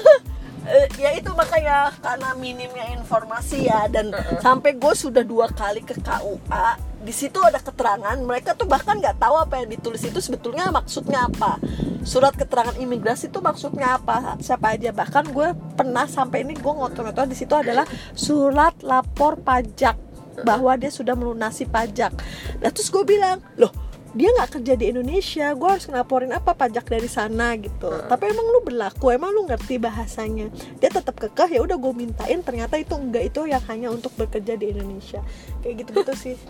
eh, 0.67 0.91
ya 0.99 1.15
itu 1.15 1.31
makanya 1.31 1.95
karena 2.03 2.35
minimnya 2.35 2.91
informasi 2.99 3.71
ya. 3.71 3.87
Dan 3.87 4.11
sampai 4.43 4.75
gue 4.75 4.95
sudah 4.99 5.23
dua 5.23 5.47
kali 5.47 5.87
ke 5.87 5.95
KUA 6.03 6.69
di 7.07 7.15
situ 7.15 7.39
ada 7.39 7.63
keterangan. 7.63 8.19
Mereka 8.19 8.59
tuh 8.59 8.67
bahkan 8.67 8.99
nggak 8.99 9.23
tahu 9.23 9.39
apa 9.39 9.63
yang 9.63 9.71
ditulis 9.71 10.03
itu 10.03 10.19
sebetulnya 10.19 10.75
maksudnya 10.75 11.31
apa 11.31 11.63
surat 12.05 12.37
keterangan 12.37 12.77
imigrasi 12.77 13.33
itu 13.33 13.41
maksudnya 13.41 13.97
apa? 13.99 14.37
Siapa 14.39 14.77
aja. 14.77 14.93
Bahkan 14.93 15.33
gue 15.33 15.49
pernah 15.75 16.05
sampai 16.05 16.45
ini 16.45 16.55
gue 16.55 16.73
ngotot-ngotot 16.73 17.27
di 17.27 17.37
situ 17.37 17.57
adalah 17.57 17.89
surat 18.13 18.77
lapor 18.85 19.41
pajak. 19.41 19.97
Bahwa 20.45 20.77
dia 20.77 20.93
sudah 20.93 21.17
melunasi 21.17 21.65
pajak. 21.65 22.13
Nah 22.61 22.71
terus 22.71 22.93
gue 22.93 23.03
bilang 23.03 23.41
loh 23.57 23.73
dia 24.15 24.31
nggak 24.31 24.63
kerja 24.63 24.79
di 24.79 24.95
Indonesia 24.95 25.51
gue 25.59 25.69
harus 25.75 25.91
ngelaporin 25.91 26.31
apa 26.31 26.55
pajak 26.55 26.87
dari 26.87 27.11
sana 27.11 27.59
gitu. 27.59 27.91
Tapi 27.91 28.31
emang 28.31 28.47
lu 28.47 28.63
berlaku 28.63 29.11
emang 29.11 29.35
lu 29.35 29.43
ngerti 29.49 29.83
bahasanya. 29.83 30.55
Dia 30.79 30.91
tetap 30.93 31.19
kekeh 31.19 31.59
ya 31.59 31.61
udah 31.67 31.75
gue 31.75 31.93
mintain 31.95 32.39
ternyata 32.45 32.79
itu 32.79 32.95
enggak 32.95 33.35
itu 33.35 33.51
yang 33.51 33.63
hanya 33.67 33.91
untuk 33.91 34.15
bekerja 34.15 34.55
di 34.55 34.71
Indonesia. 34.71 35.19
Kayak 35.65 35.75
gitu 35.83 35.91
gitu 36.05 36.15
sih. 36.15 36.37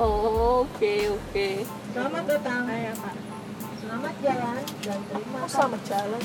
Oh, 0.00 0.64
oke 0.64 1.12
oke. 1.12 1.60
Selamat 1.92 2.24
datang. 2.24 2.64
Ya 2.72 2.96
pak 2.96 3.29
selamat 3.90 4.16
jalan 4.22 4.62
dan 4.86 4.98
terima 5.02 5.40
selamat 5.50 5.82
jalan 5.82 6.22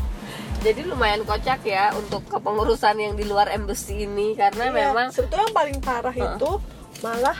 jadi 0.64 0.80
lumayan 0.84 1.22
kocak 1.24 1.60
ya 1.64 1.96
untuk 1.96 2.20
kepengurusan 2.28 2.96
yang 3.00 3.14
di 3.16 3.24
luar 3.24 3.48
embassy 3.48 4.04
ini 4.04 4.36
karena 4.36 4.68
Iya, 4.68 4.92
memang 4.92 5.08
sebetulnya 5.08 5.48
yang 5.48 5.56
paling 5.56 5.78
parah 5.80 6.12
Heeh. 6.12 6.36
itu 6.36 6.50
malah 7.00 7.38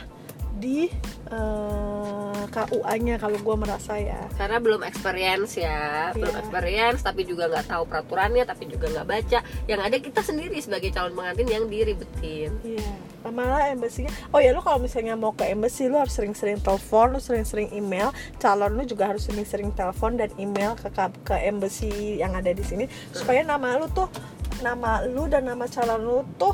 di 0.61 0.93
eh, 1.31 2.43
KUA-nya 2.51 3.17
kalau 3.17 3.39
gue 3.39 3.57
merasa 3.57 3.95
ya. 3.97 4.19
Karena 4.35 4.59
belum 4.59 4.83
experience 4.83 5.57
ya 5.57 6.11
belum 6.13 6.35
Iya. 6.35 6.41
experience 6.43 7.01
tapi 7.01 7.23
juga 7.23 7.47
nggak 7.47 7.71
tahu 7.71 7.83
peraturannya 7.87 8.45
tapi 8.45 8.67
juga 8.67 8.91
nggak 8.91 9.07
baca. 9.09 9.39
Yang 9.71 9.81
ada 9.81 9.97
kita 10.03 10.21
sendiri 10.21 10.59
sebagai 10.59 10.91
calon 10.91 11.15
pengantin 11.15 11.49
yang 11.49 11.65
diribetin. 11.71 12.51
Iya, 12.67 12.91
malah 13.31 13.71
embassy 13.71 14.11
Oh 14.35 14.43
ya 14.43 14.51
lu 14.51 14.61
kalau 14.61 14.83
misalnya 14.83 15.15
mau 15.15 15.31
ke 15.31 15.47
embassy 15.49 15.87
lu 15.87 15.97
harus 15.97 16.13
sering-sering 16.13 16.59
telepon, 16.59 17.15
lu 17.15 17.21
sering-sering 17.23 17.71
email. 17.71 18.11
Calon 18.43 18.75
lu 18.75 18.83
juga 18.83 19.09
harus 19.09 19.25
sering-sering 19.25 19.71
telepon 19.73 20.19
dan 20.19 20.35
email 20.37 20.75
ke 20.75 20.91
ke 21.23 21.37
embassy 21.47 22.19
yang 22.19 22.35
ada 22.35 22.51
di 22.51 22.65
sini. 22.67 22.85
Supaya 23.15 23.47
nama 23.47 23.79
lu 23.79 23.87
tuh 23.89 24.11
nama 24.61 25.07
lu 25.09 25.25
dan 25.31 25.47
nama 25.49 25.65
calon 25.71 26.01
lu 26.05 26.19
tuh 26.37 26.53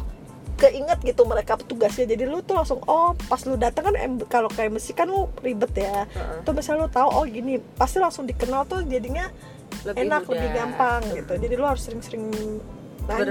keinget 0.57 0.99
gitu 1.05 1.29
mereka 1.29 1.61
petugasnya 1.61 2.09
jadi 2.09 2.25
lu 2.25 2.41
tuh 2.41 2.57
langsung 2.57 2.81
oh 2.89 3.13
pas 3.29 3.41
lu 3.45 3.61
datang 3.61 3.93
kan 3.93 3.95
kalau 4.27 4.49
ke 4.49 4.65
embassy 4.65 4.97
kan 4.97 5.05
lu 5.05 5.29
ribet 5.45 5.71
ya. 5.77 6.09
Heeh. 6.09 6.43
tuh 6.43 6.57
misalnya 6.57 6.89
lu 6.89 6.91
tahu 6.91 7.09
oh 7.13 7.25
gini 7.29 7.61
pasti 7.77 8.01
langsung 8.01 8.25
dikenal 8.25 8.65
tuh 8.65 8.81
jadinya 8.89 9.29
Lebih 9.85 10.09
enak 10.09 10.23
mudah. 10.25 10.33
lebih 10.33 10.51
gampang 10.57 11.01
gitu. 11.13 11.33
Jadi 11.37 11.55
lu 11.55 11.65
harus 11.69 11.83
sering-sering 11.85 12.25
lah 13.07 13.23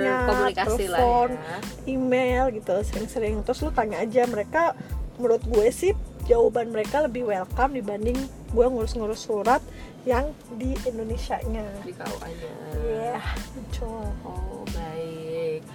telepon 0.56 1.30
ya. 1.36 1.60
email 1.90 2.44
gitu 2.54 2.72
sering-sering. 2.86 3.44
Terus 3.44 3.60
lu 3.66 3.72
tanya 3.74 4.00
aja 4.00 4.24
mereka 4.30 4.72
menurut 5.18 5.44
gue 5.44 5.68
sih 5.74 5.92
jawaban 6.26 6.72
mereka 6.72 7.04
lebih 7.04 7.26
welcome 7.26 7.74
dibanding 7.74 8.18
gue 8.52 8.66
ngurus-ngurus 8.66 9.20
surat 9.20 9.62
yang 10.06 10.30
di 10.56 10.78
Indonesia 10.86 11.42
nya 11.50 11.66
di 11.82 11.92
KUA-nya 11.92 12.52
iya 12.86 13.18
betul. 13.58 14.06
Oh 14.22 14.62
baik 14.70 15.66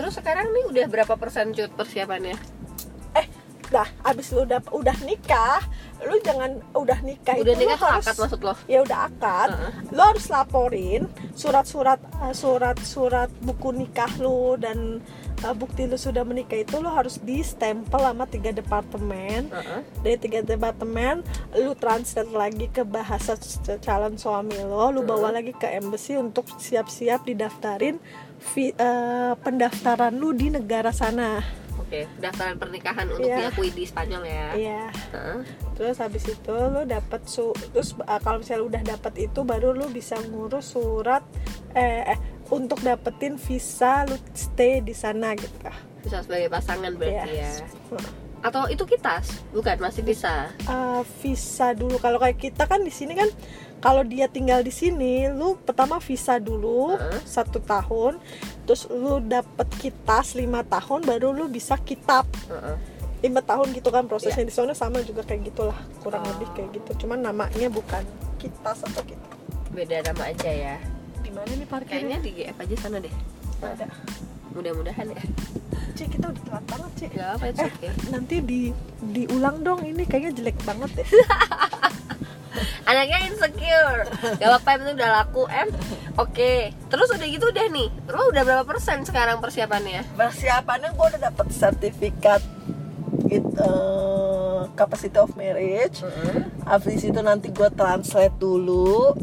terus 0.00 0.16
sekarang 0.16 0.48
nih 0.48 0.64
udah 0.72 0.86
berapa 0.88 1.14
persen 1.20 1.52
cut 1.52 1.76
persiapannya? 1.76 2.32
Eh 3.12 3.26
dah 3.68 3.84
abis 4.00 4.32
lu 4.32 4.48
udah 4.48 4.64
udah 4.72 4.96
nikah 5.04 5.60
lu 6.00 6.16
jangan 6.24 6.58
udah 6.72 7.04
nikah 7.04 7.36
udah 7.36 7.52
itu 7.52 7.60
lu 7.60 7.62
nikah 7.68 7.76
tuh 7.76 7.88
harus 7.92 8.06
akad 8.08 8.16
maksud 8.24 8.40
lo? 8.40 8.54
Ya 8.64 8.80
udah 8.80 8.98
akad. 9.12 9.48
Heeh. 9.52 9.72
lo 9.92 10.02
harus 10.08 10.26
laporin 10.32 11.04
surat-surat 11.36 12.00
eh, 12.00 12.32
surat-surat 12.32 13.28
buku 13.44 13.76
nikah 13.76 14.08
lu 14.16 14.56
dan 14.56 15.04
eh, 15.44 15.54
bukti 15.54 15.84
lu 15.84 16.00
sudah 16.00 16.24
menikah 16.24 16.64
itu 16.64 16.80
lo 16.80 16.88
harus 16.88 17.20
di 17.20 17.44
stempel 17.44 18.00
sama 18.00 18.24
tiga 18.24 18.56
departemen. 18.56 19.52
Heeh. 19.52 19.80
dari 20.00 20.16
tiga 20.16 20.40
departemen 20.40 21.20
lu 21.60 21.76
translate 21.76 22.32
lagi 22.32 22.72
ke 22.72 22.88
bahasa 22.88 23.36
calon 23.84 24.16
suami 24.16 24.56
lo 24.64 24.88
lu 24.88 25.04
bawa 25.04 25.36
lagi 25.36 25.52
ke 25.52 25.68
embassy 25.68 26.16
untuk 26.16 26.48
siap-siap 26.56 27.28
didaftarin 27.28 28.00
vi- 28.50 28.72
eh, 28.72 29.32
pendaftaran 29.36 30.12
lu 30.12 30.32
di 30.32 30.48
negara 30.48 30.90
sana. 30.90 31.40
Oke 31.76 32.06
pendaftaran 32.12 32.54
pernikahan 32.54 33.06
untuk 33.08 33.26
Iya. 33.26 33.50
diakui 33.50 33.70
di 33.70 33.82
Spanyol 33.82 34.22
ya. 34.22 34.46
Iya. 34.54 34.82
Heeh. 35.10 35.38
terus 35.74 35.96
habis 35.96 36.28
itu 36.28 36.52
lu 36.52 36.84
dapat 36.84 37.24
su 37.24 37.50
terus 37.72 37.96
eh, 37.98 38.20
kalau 38.20 38.36
misalnya 38.38 38.60
lu 38.60 38.68
udah 38.68 38.84
dapat 38.86 39.14
itu 39.18 39.40
baru 39.42 39.72
lu 39.72 39.88
bisa 39.88 40.20
ngurus 40.22 40.76
surat 40.76 41.24
eh, 41.72 42.04
eh 42.06 42.18
untuk 42.48 42.78
dapetin 42.80 43.34
visa 43.34 44.04
lu 44.04 44.14
stay 44.30 44.78
di 44.78 44.92
sana 44.92 45.32
gitu. 45.34 45.56
Bisa 46.00 46.20
sebagai 46.20 46.46
pasangan 46.48 46.92
berarti 46.94 47.32
Iya. 47.32 47.48
ya. 47.64 48.00
Atau 48.40 48.68
itu 48.68 48.84
kitas 48.84 49.40
bukan 49.50 49.76
masih 49.78 50.00
bisa? 50.00 50.48
Eh, 50.60 51.02
visa 51.18 51.72
dulu. 51.72 51.96
Kalau 51.96 52.16
kayak 52.16 52.38
kita 52.38 52.64
kan 52.64 52.80
di 52.80 52.90
sini 52.90 53.12
kan 53.12 53.28
kalau 53.80 54.00
dia 54.02 54.24
tinggal 54.26 54.60
di 54.60 54.70
sini 54.70 55.26
lu 55.26 55.56
pertama 55.58 55.96
visa 55.98 56.36
dulu 56.36 56.94
Heeh. 56.94 57.20
satu 57.24 57.58
tahun 57.58 58.20
terus 58.62 58.86
lu 58.86 59.18
dapet 59.18 59.66
kitas 59.74 60.32
lima 60.32 60.60
tahun 60.62 61.02
baru 61.02 61.32
lu 61.32 61.48
bisa 61.48 61.74
kitab. 61.76 62.28
Heeh. 62.46 62.76
lima 63.20 63.40
tahun 63.40 63.72
gitu 63.72 63.88
kan 63.88 64.04
prosesnya 64.04 64.40
di 64.40 64.50
sana 64.50 64.72
sama 64.72 65.00
juga 65.00 65.20
kayak 65.20 65.48
gitulah 65.48 65.76
kurang 66.00 66.24
Oh. 66.24 66.28
lebih 66.32 66.48
kayak 66.54 66.72
gitu. 66.72 67.04
Cuman 67.04 67.20
namanya 67.20 67.68
bukan 67.68 68.00
kitas 68.36 68.80
atau 68.80 69.02
kitab. 69.02 69.36
Beda 69.70 70.00
nama 70.00 70.24
aja 70.24 70.48
ya. 70.48 70.76
Di 71.20 71.28
mana 71.28 71.48
nih 71.50 71.68
parkirnya? 71.68 72.16
Kayaknya 72.16 72.18
di 72.20 72.30
GF 72.32 72.56
aja 72.56 72.74
sana 72.78 72.96
deh. 72.96 73.12
Ada. 73.60 73.92
Mudah-mudahan 74.50 75.06
ya. 75.10 75.20
Cik 75.92 76.16
kita 76.16 76.32
udah 76.32 76.42
telat 76.42 76.64
banget 76.64 76.90
Cik. 76.96 77.10
Nggak 77.12 77.30
apa 77.36 77.44
itu 77.46 77.64
eh 77.84 77.94
nanti 78.08 78.36
di 78.40 78.60
diulang 79.04 79.56
dong 79.60 79.80
ini 79.84 80.02
kayaknya 80.02 80.32
jelek 80.34 80.56
banget 80.64 80.90
deh 80.96 81.08
anaknya 82.88 83.18
insecure. 83.30 84.06
Gak 84.38 84.48
apa-apa 84.48 84.70
penting 84.80 84.96
udah 84.98 85.10
laku 85.22 85.42
em. 85.50 85.68
Oke 86.18 86.74
terus 86.90 87.08
udah 87.10 87.26
gitu 87.26 87.46
udah 87.48 87.66
nih. 87.70 87.88
Lo 88.10 88.28
udah 88.28 88.42
berapa 88.42 88.64
persen 88.66 89.06
sekarang 89.06 89.38
persiapannya? 89.38 90.04
Persiapannya 90.18 90.90
gue 90.94 91.06
udah 91.16 91.20
dapet 91.30 91.46
sertifikat 91.54 92.42
itu 93.30 93.72
capacity 94.74 95.18
of 95.18 95.32
marriage. 95.38 96.02
Habis 96.66 97.06
itu 97.06 97.20
nanti 97.22 97.54
gue 97.54 97.68
translate 97.72 98.34
dulu. 98.36 99.14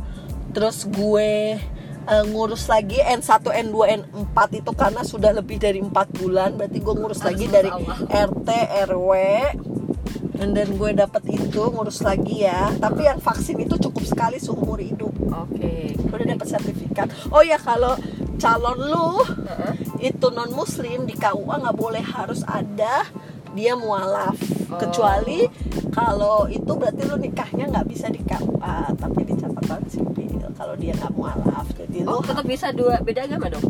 Terus 0.56 0.88
gue 0.88 1.60
eh, 2.08 2.24
ngurus 2.32 2.72
lagi 2.72 2.98
N1, 3.04 3.44
N2, 3.44 3.78
N4 4.08 4.38
itu 4.64 4.72
karena 4.74 5.04
sudah 5.04 5.36
lebih 5.36 5.60
dari 5.60 5.84
empat 5.84 6.16
bulan. 6.16 6.56
Berarti 6.56 6.80
gue 6.80 6.96
ngurus 6.96 7.22
lagi 7.22 7.46
dari. 7.52 7.70
RT, 8.08 8.50
RW 8.90 9.12
dan 10.38 10.54
dan 10.54 10.70
gue 10.78 10.92
dapet 10.94 11.24
itu 11.34 11.62
ngurus 11.74 12.06
lagi 12.06 12.46
ya. 12.46 12.70
Tapi 12.78 13.10
yang 13.10 13.18
vaksin 13.18 13.58
itu 13.58 13.76
cukup 13.90 14.06
sekali 14.06 14.38
seumur 14.38 14.78
hidup. 14.78 15.12
Oke. 15.34 15.98
Gue 15.98 16.16
udah 16.22 16.30
dapet 16.38 16.48
sertifikat. 16.48 17.10
Oh 17.34 17.42
ya 17.42 17.58
kalau 17.58 17.98
calon 18.38 18.78
lu 18.78 19.10
Heeh. 19.26 19.74
itu 20.14 20.30
non 20.30 20.54
muslim 20.54 21.10
di 21.10 21.18
KUA 21.18 21.58
nggak 21.58 21.78
boleh 21.78 22.06
harus 22.06 22.46
ada 22.46 23.10
dia 23.58 23.74
mualaf. 23.74 24.38
Oh. 24.68 24.76
kecuali 24.78 25.48
kalau 25.96 26.46
itu 26.52 26.68
berarti 26.68 27.02
lu 27.08 27.16
nikahnya 27.18 27.72
nggak 27.72 27.88
bisa 27.88 28.12
di 28.12 28.22
KUA 28.22 28.94
tapi 29.00 29.24
di 29.24 29.34
catatan 29.34 29.82
sipil 29.90 30.44
kalau 30.54 30.78
dia 30.78 30.94
nggak 30.94 31.14
mualaf. 31.18 31.66
Jadi 31.74 32.06
lu 32.06 32.14
oh 32.14 32.22
tetap 32.22 32.46
bisa 32.46 32.70
dua 32.70 33.02
beda 33.02 33.26
agama 33.26 33.50
dong? 33.50 33.66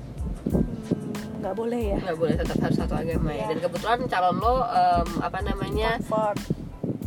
Hmm, 0.51 1.39
nggak 1.39 1.55
boleh 1.55 1.81
ya. 1.95 1.97
Nggak 2.03 2.17
boleh 2.19 2.35
tetap 2.35 2.57
harus 2.59 2.75
satu 2.75 2.95
agama 2.99 3.31
ya. 3.31 3.39
Iya. 3.39 3.45
dan 3.55 3.57
kebetulan 3.63 3.99
calon 4.11 4.35
lo 4.43 4.55
em, 4.67 5.09
apa 5.23 5.39
namanya 5.39 5.89
Convert. 6.03 6.56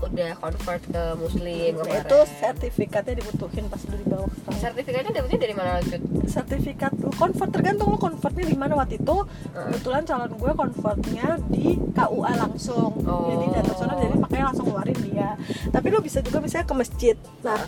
Udah 0.00 0.30
convert 0.40 0.82
ke 0.84 1.04
muslim 1.20 1.72
Nah, 1.76 1.84
kemarin 1.84 2.02
itu 2.04 2.18
sertifikatnya 2.40 3.14
dibutuhin 3.20 3.64
pas 3.68 3.82
lu 3.86 3.96
dibawa 4.00 4.26
ke 4.26 4.36
sana. 4.40 4.58
sertifikatnya 4.58 5.10
dapetnya 5.20 5.40
dari 5.40 5.54
mana 5.54 5.70
lanjut 5.80 6.02
sertifikat 6.26 6.92
lu 6.98 7.10
convert 7.14 7.50
tergantung 7.52 7.88
lu 7.92 7.98
convertnya 8.00 8.44
di 8.48 8.56
mana 8.56 8.72
waktu 8.78 8.96
itu. 9.02 9.16
Kebetulan 9.52 10.02
calon 10.06 10.32
gue 10.34 10.52
convertnya 10.54 11.28
di 11.50 11.66
KUA 11.92 12.32
langsung. 12.38 12.92
Oh. 13.04 13.28
jadi 13.28 13.46
data 13.60 13.72
sana 13.76 13.92
jadi 13.98 14.16
makanya 14.16 14.44
langsung 14.52 14.66
ngeluarin 14.70 14.98
dia. 15.04 15.30
Tapi 15.68 15.86
lu 15.92 15.98
bisa 16.00 16.18
juga 16.24 16.38
misalnya 16.40 16.66
ke 16.66 16.74
masjid. 16.74 17.16
Nah 17.44 17.60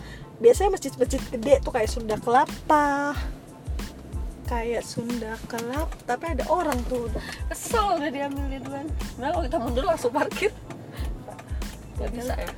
biasanya 0.42 0.70
masjid-masjid 0.74 1.20
gede 1.30 1.54
tuh 1.62 1.72
kayak 1.74 1.88
Sunda 1.90 2.16
Kelapa. 2.18 3.14
Kayak 4.46 4.82
Sunda 4.84 5.38
Kelapa 5.46 5.94
tapi 6.04 6.24
ada 6.38 6.44
orang 6.48 6.76
tuh. 6.88 7.08
Udah 7.08 7.22
kesel 7.52 8.00
udah 8.00 8.10
diambil 8.10 8.44
dia 8.48 8.60
duluan 8.64 8.86
nah 9.20 9.28
kalau 9.28 9.44
kita 9.44 9.58
mundur 9.60 9.84
langsung 9.84 10.12
parkir 10.12 10.50
nggak 11.98 12.10
bisa 12.12 12.34
ya 12.36 12.52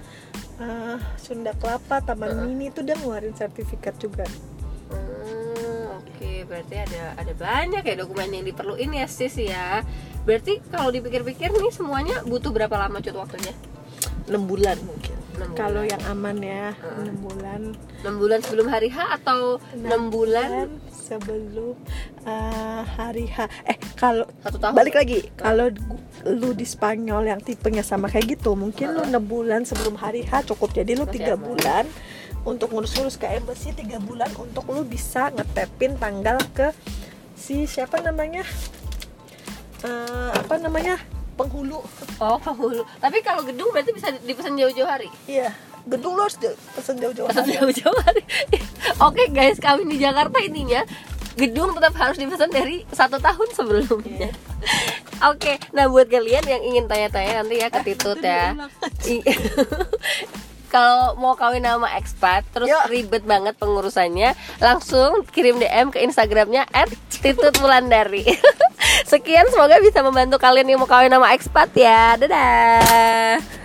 Eh, 0.54 0.98
Sunda 1.18 1.50
Kelapa 1.58 1.98
Taman 1.98 2.46
Mini 2.46 2.70
itu 2.70 2.86
udah 2.86 2.94
ngeluarin 2.94 3.34
sertifikat 3.34 3.98
juga 3.98 4.22
Hmm, 4.86 5.98
Oke, 5.98 6.46
berarti 6.46 6.74
ada 6.78 7.18
ada 7.18 7.32
banyak 7.34 7.82
ya 7.82 7.94
dokumen 7.98 8.30
yang 8.30 8.46
diperluin 8.46 8.94
ya 8.94 9.06
sis 9.10 9.34
ya. 9.34 9.82
Berarti 10.22 10.62
kalau 10.70 10.94
dipikir-pikir 10.94 11.50
nih 11.50 11.72
semuanya 11.74 12.22
butuh 12.22 12.54
berapa 12.54 12.70
lama 12.76 13.02
cut 13.02 13.16
waktunya? 13.16 13.50
6 14.30 14.38
bulan 14.46 14.78
mungkin 14.84 15.16
kalau 15.54 15.82
bulan. 15.82 15.92
yang 15.92 16.02
aman 16.10 16.36
ya 16.38 16.66
6 16.74 17.24
bulan. 17.24 17.60
6 18.02 18.20
bulan 18.22 18.38
sebelum 18.42 18.66
hari 18.70 18.88
H 18.90 18.98
atau 19.20 19.58
6 19.74 20.14
bulan 20.14 20.66
sebelum 20.90 21.74
eh, 22.24 22.82
hari 22.94 23.26
H. 23.28 23.50
Eh 23.66 23.76
kalau 23.98 24.24
satu 24.40 24.56
tahun? 24.58 24.74
balik 24.74 24.94
lagi 24.98 25.20
kalau 25.34 25.70
lu 26.24 26.50
di 26.56 26.64
Spanyol 26.64 27.28
yang 27.28 27.40
tipenya 27.42 27.84
sama 27.84 28.08
kayak 28.08 28.38
gitu 28.38 28.56
mungkin 28.56 28.94
lu 28.94 29.02
6 29.04 29.18
bulan 29.24 29.60
sebelum 29.66 29.98
hari 29.98 30.22
H 30.24 30.46
cukup. 30.54 30.72
Jadi 30.72 30.94
lu 30.96 31.04
tiga 31.06 31.34
bulan 31.34 31.86
untuk 32.44 32.76
ngurus-ngurus 32.76 33.16
ke 33.16 33.26
embassy 33.28 33.72
tiga 33.72 33.96
bulan 33.98 34.28
untuk 34.36 34.68
lu 34.68 34.84
bisa 34.84 35.32
ngetepin 35.32 35.96
tanggal 35.96 36.36
ke 36.52 36.70
si 37.34 37.64
siapa 37.64 38.00
namanya? 38.00 38.44
Eh, 39.84 40.30
apa 40.32 40.56
namanya 40.56 40.96
penghulu 41.34 41.82
Oh, 42.16 42.38
penghulu. 42.38 42.82
Tapi 42.96 43.18
kalau 43.20 43.42
gedung 43.42 43.68
berarti 43.70 43.90
bisa 43.90 44.14
dipesan 44.16 44.54
jauh-jauh 44.54 44.86
hari. 44.86 45.10
iya 45.26 45.50
gedung 45.84 46.16
lu 46.16 46.24
harus 46.24 46.40
pesen 46.72 46.96
jauh-jauh 46.96 47.28
Pesan 47.28 47.44
hari. 47.44 47.52
jauh-jauh 47.54 47.98
hari. 48.00 48.22
Oke 49.06 49.28
guys, 49.28 49.58
kami 49.58 49.84
di 49.86 49.98
Jakarta 49.98 50.40
intinya 50.40 50.80
gedung 51.34 51.74
tetap 51.74 51.92
harus 51.94 52.16
dipesan 52.16 52.48
dari 52.48 52.86
satu 52.88 53.18
tahun 53.18 53.48
sebelumnya. 53.52 54.30
Oke, 55.30 55.60
nah 55.70 55.84
buat 55.84 56.06
kalian 56.06 56.40
yang 56.42 56.62
ingin 56.64 56.84
tanya-tanya 56.86 57.42
nanti 57.42 57.58
ya 57.58 57.68
ke 57.68 57.80
Titut 57.82 58.18
ya. 58.18 58.54
Kalau 60.74 61.14
mau 61.22 61.38
kawin 61.38 61.62
nama 61.62 61.86
expat 61.94 62.42
terus 62.50 62.66
Yuk. 62.66 62.90
ribet 62.90 63.22
banget 63.22 63.54
pengurusannya, 63.62 64.34
langsung 64.58 65.22
kirim 65.30 65.62
DM 65.62 65.94
ke 65.94 66.02
Instagramnya 66.02 66.66
@titutwulandari. 67.14 68.26
Sekian 69.10 69.46
semoga 69.54 69.78
bisa 69.78 70.02
membantu 70.02 70.42
kalian 70.42 70.74
yang 70.74 70.82
mau 70.82 70.90
kawin 70.90 71.14
nama 71.14 71.30
expat 71.30 71.70
ya. 71.78 72.18
Dadah. 72.18 73.63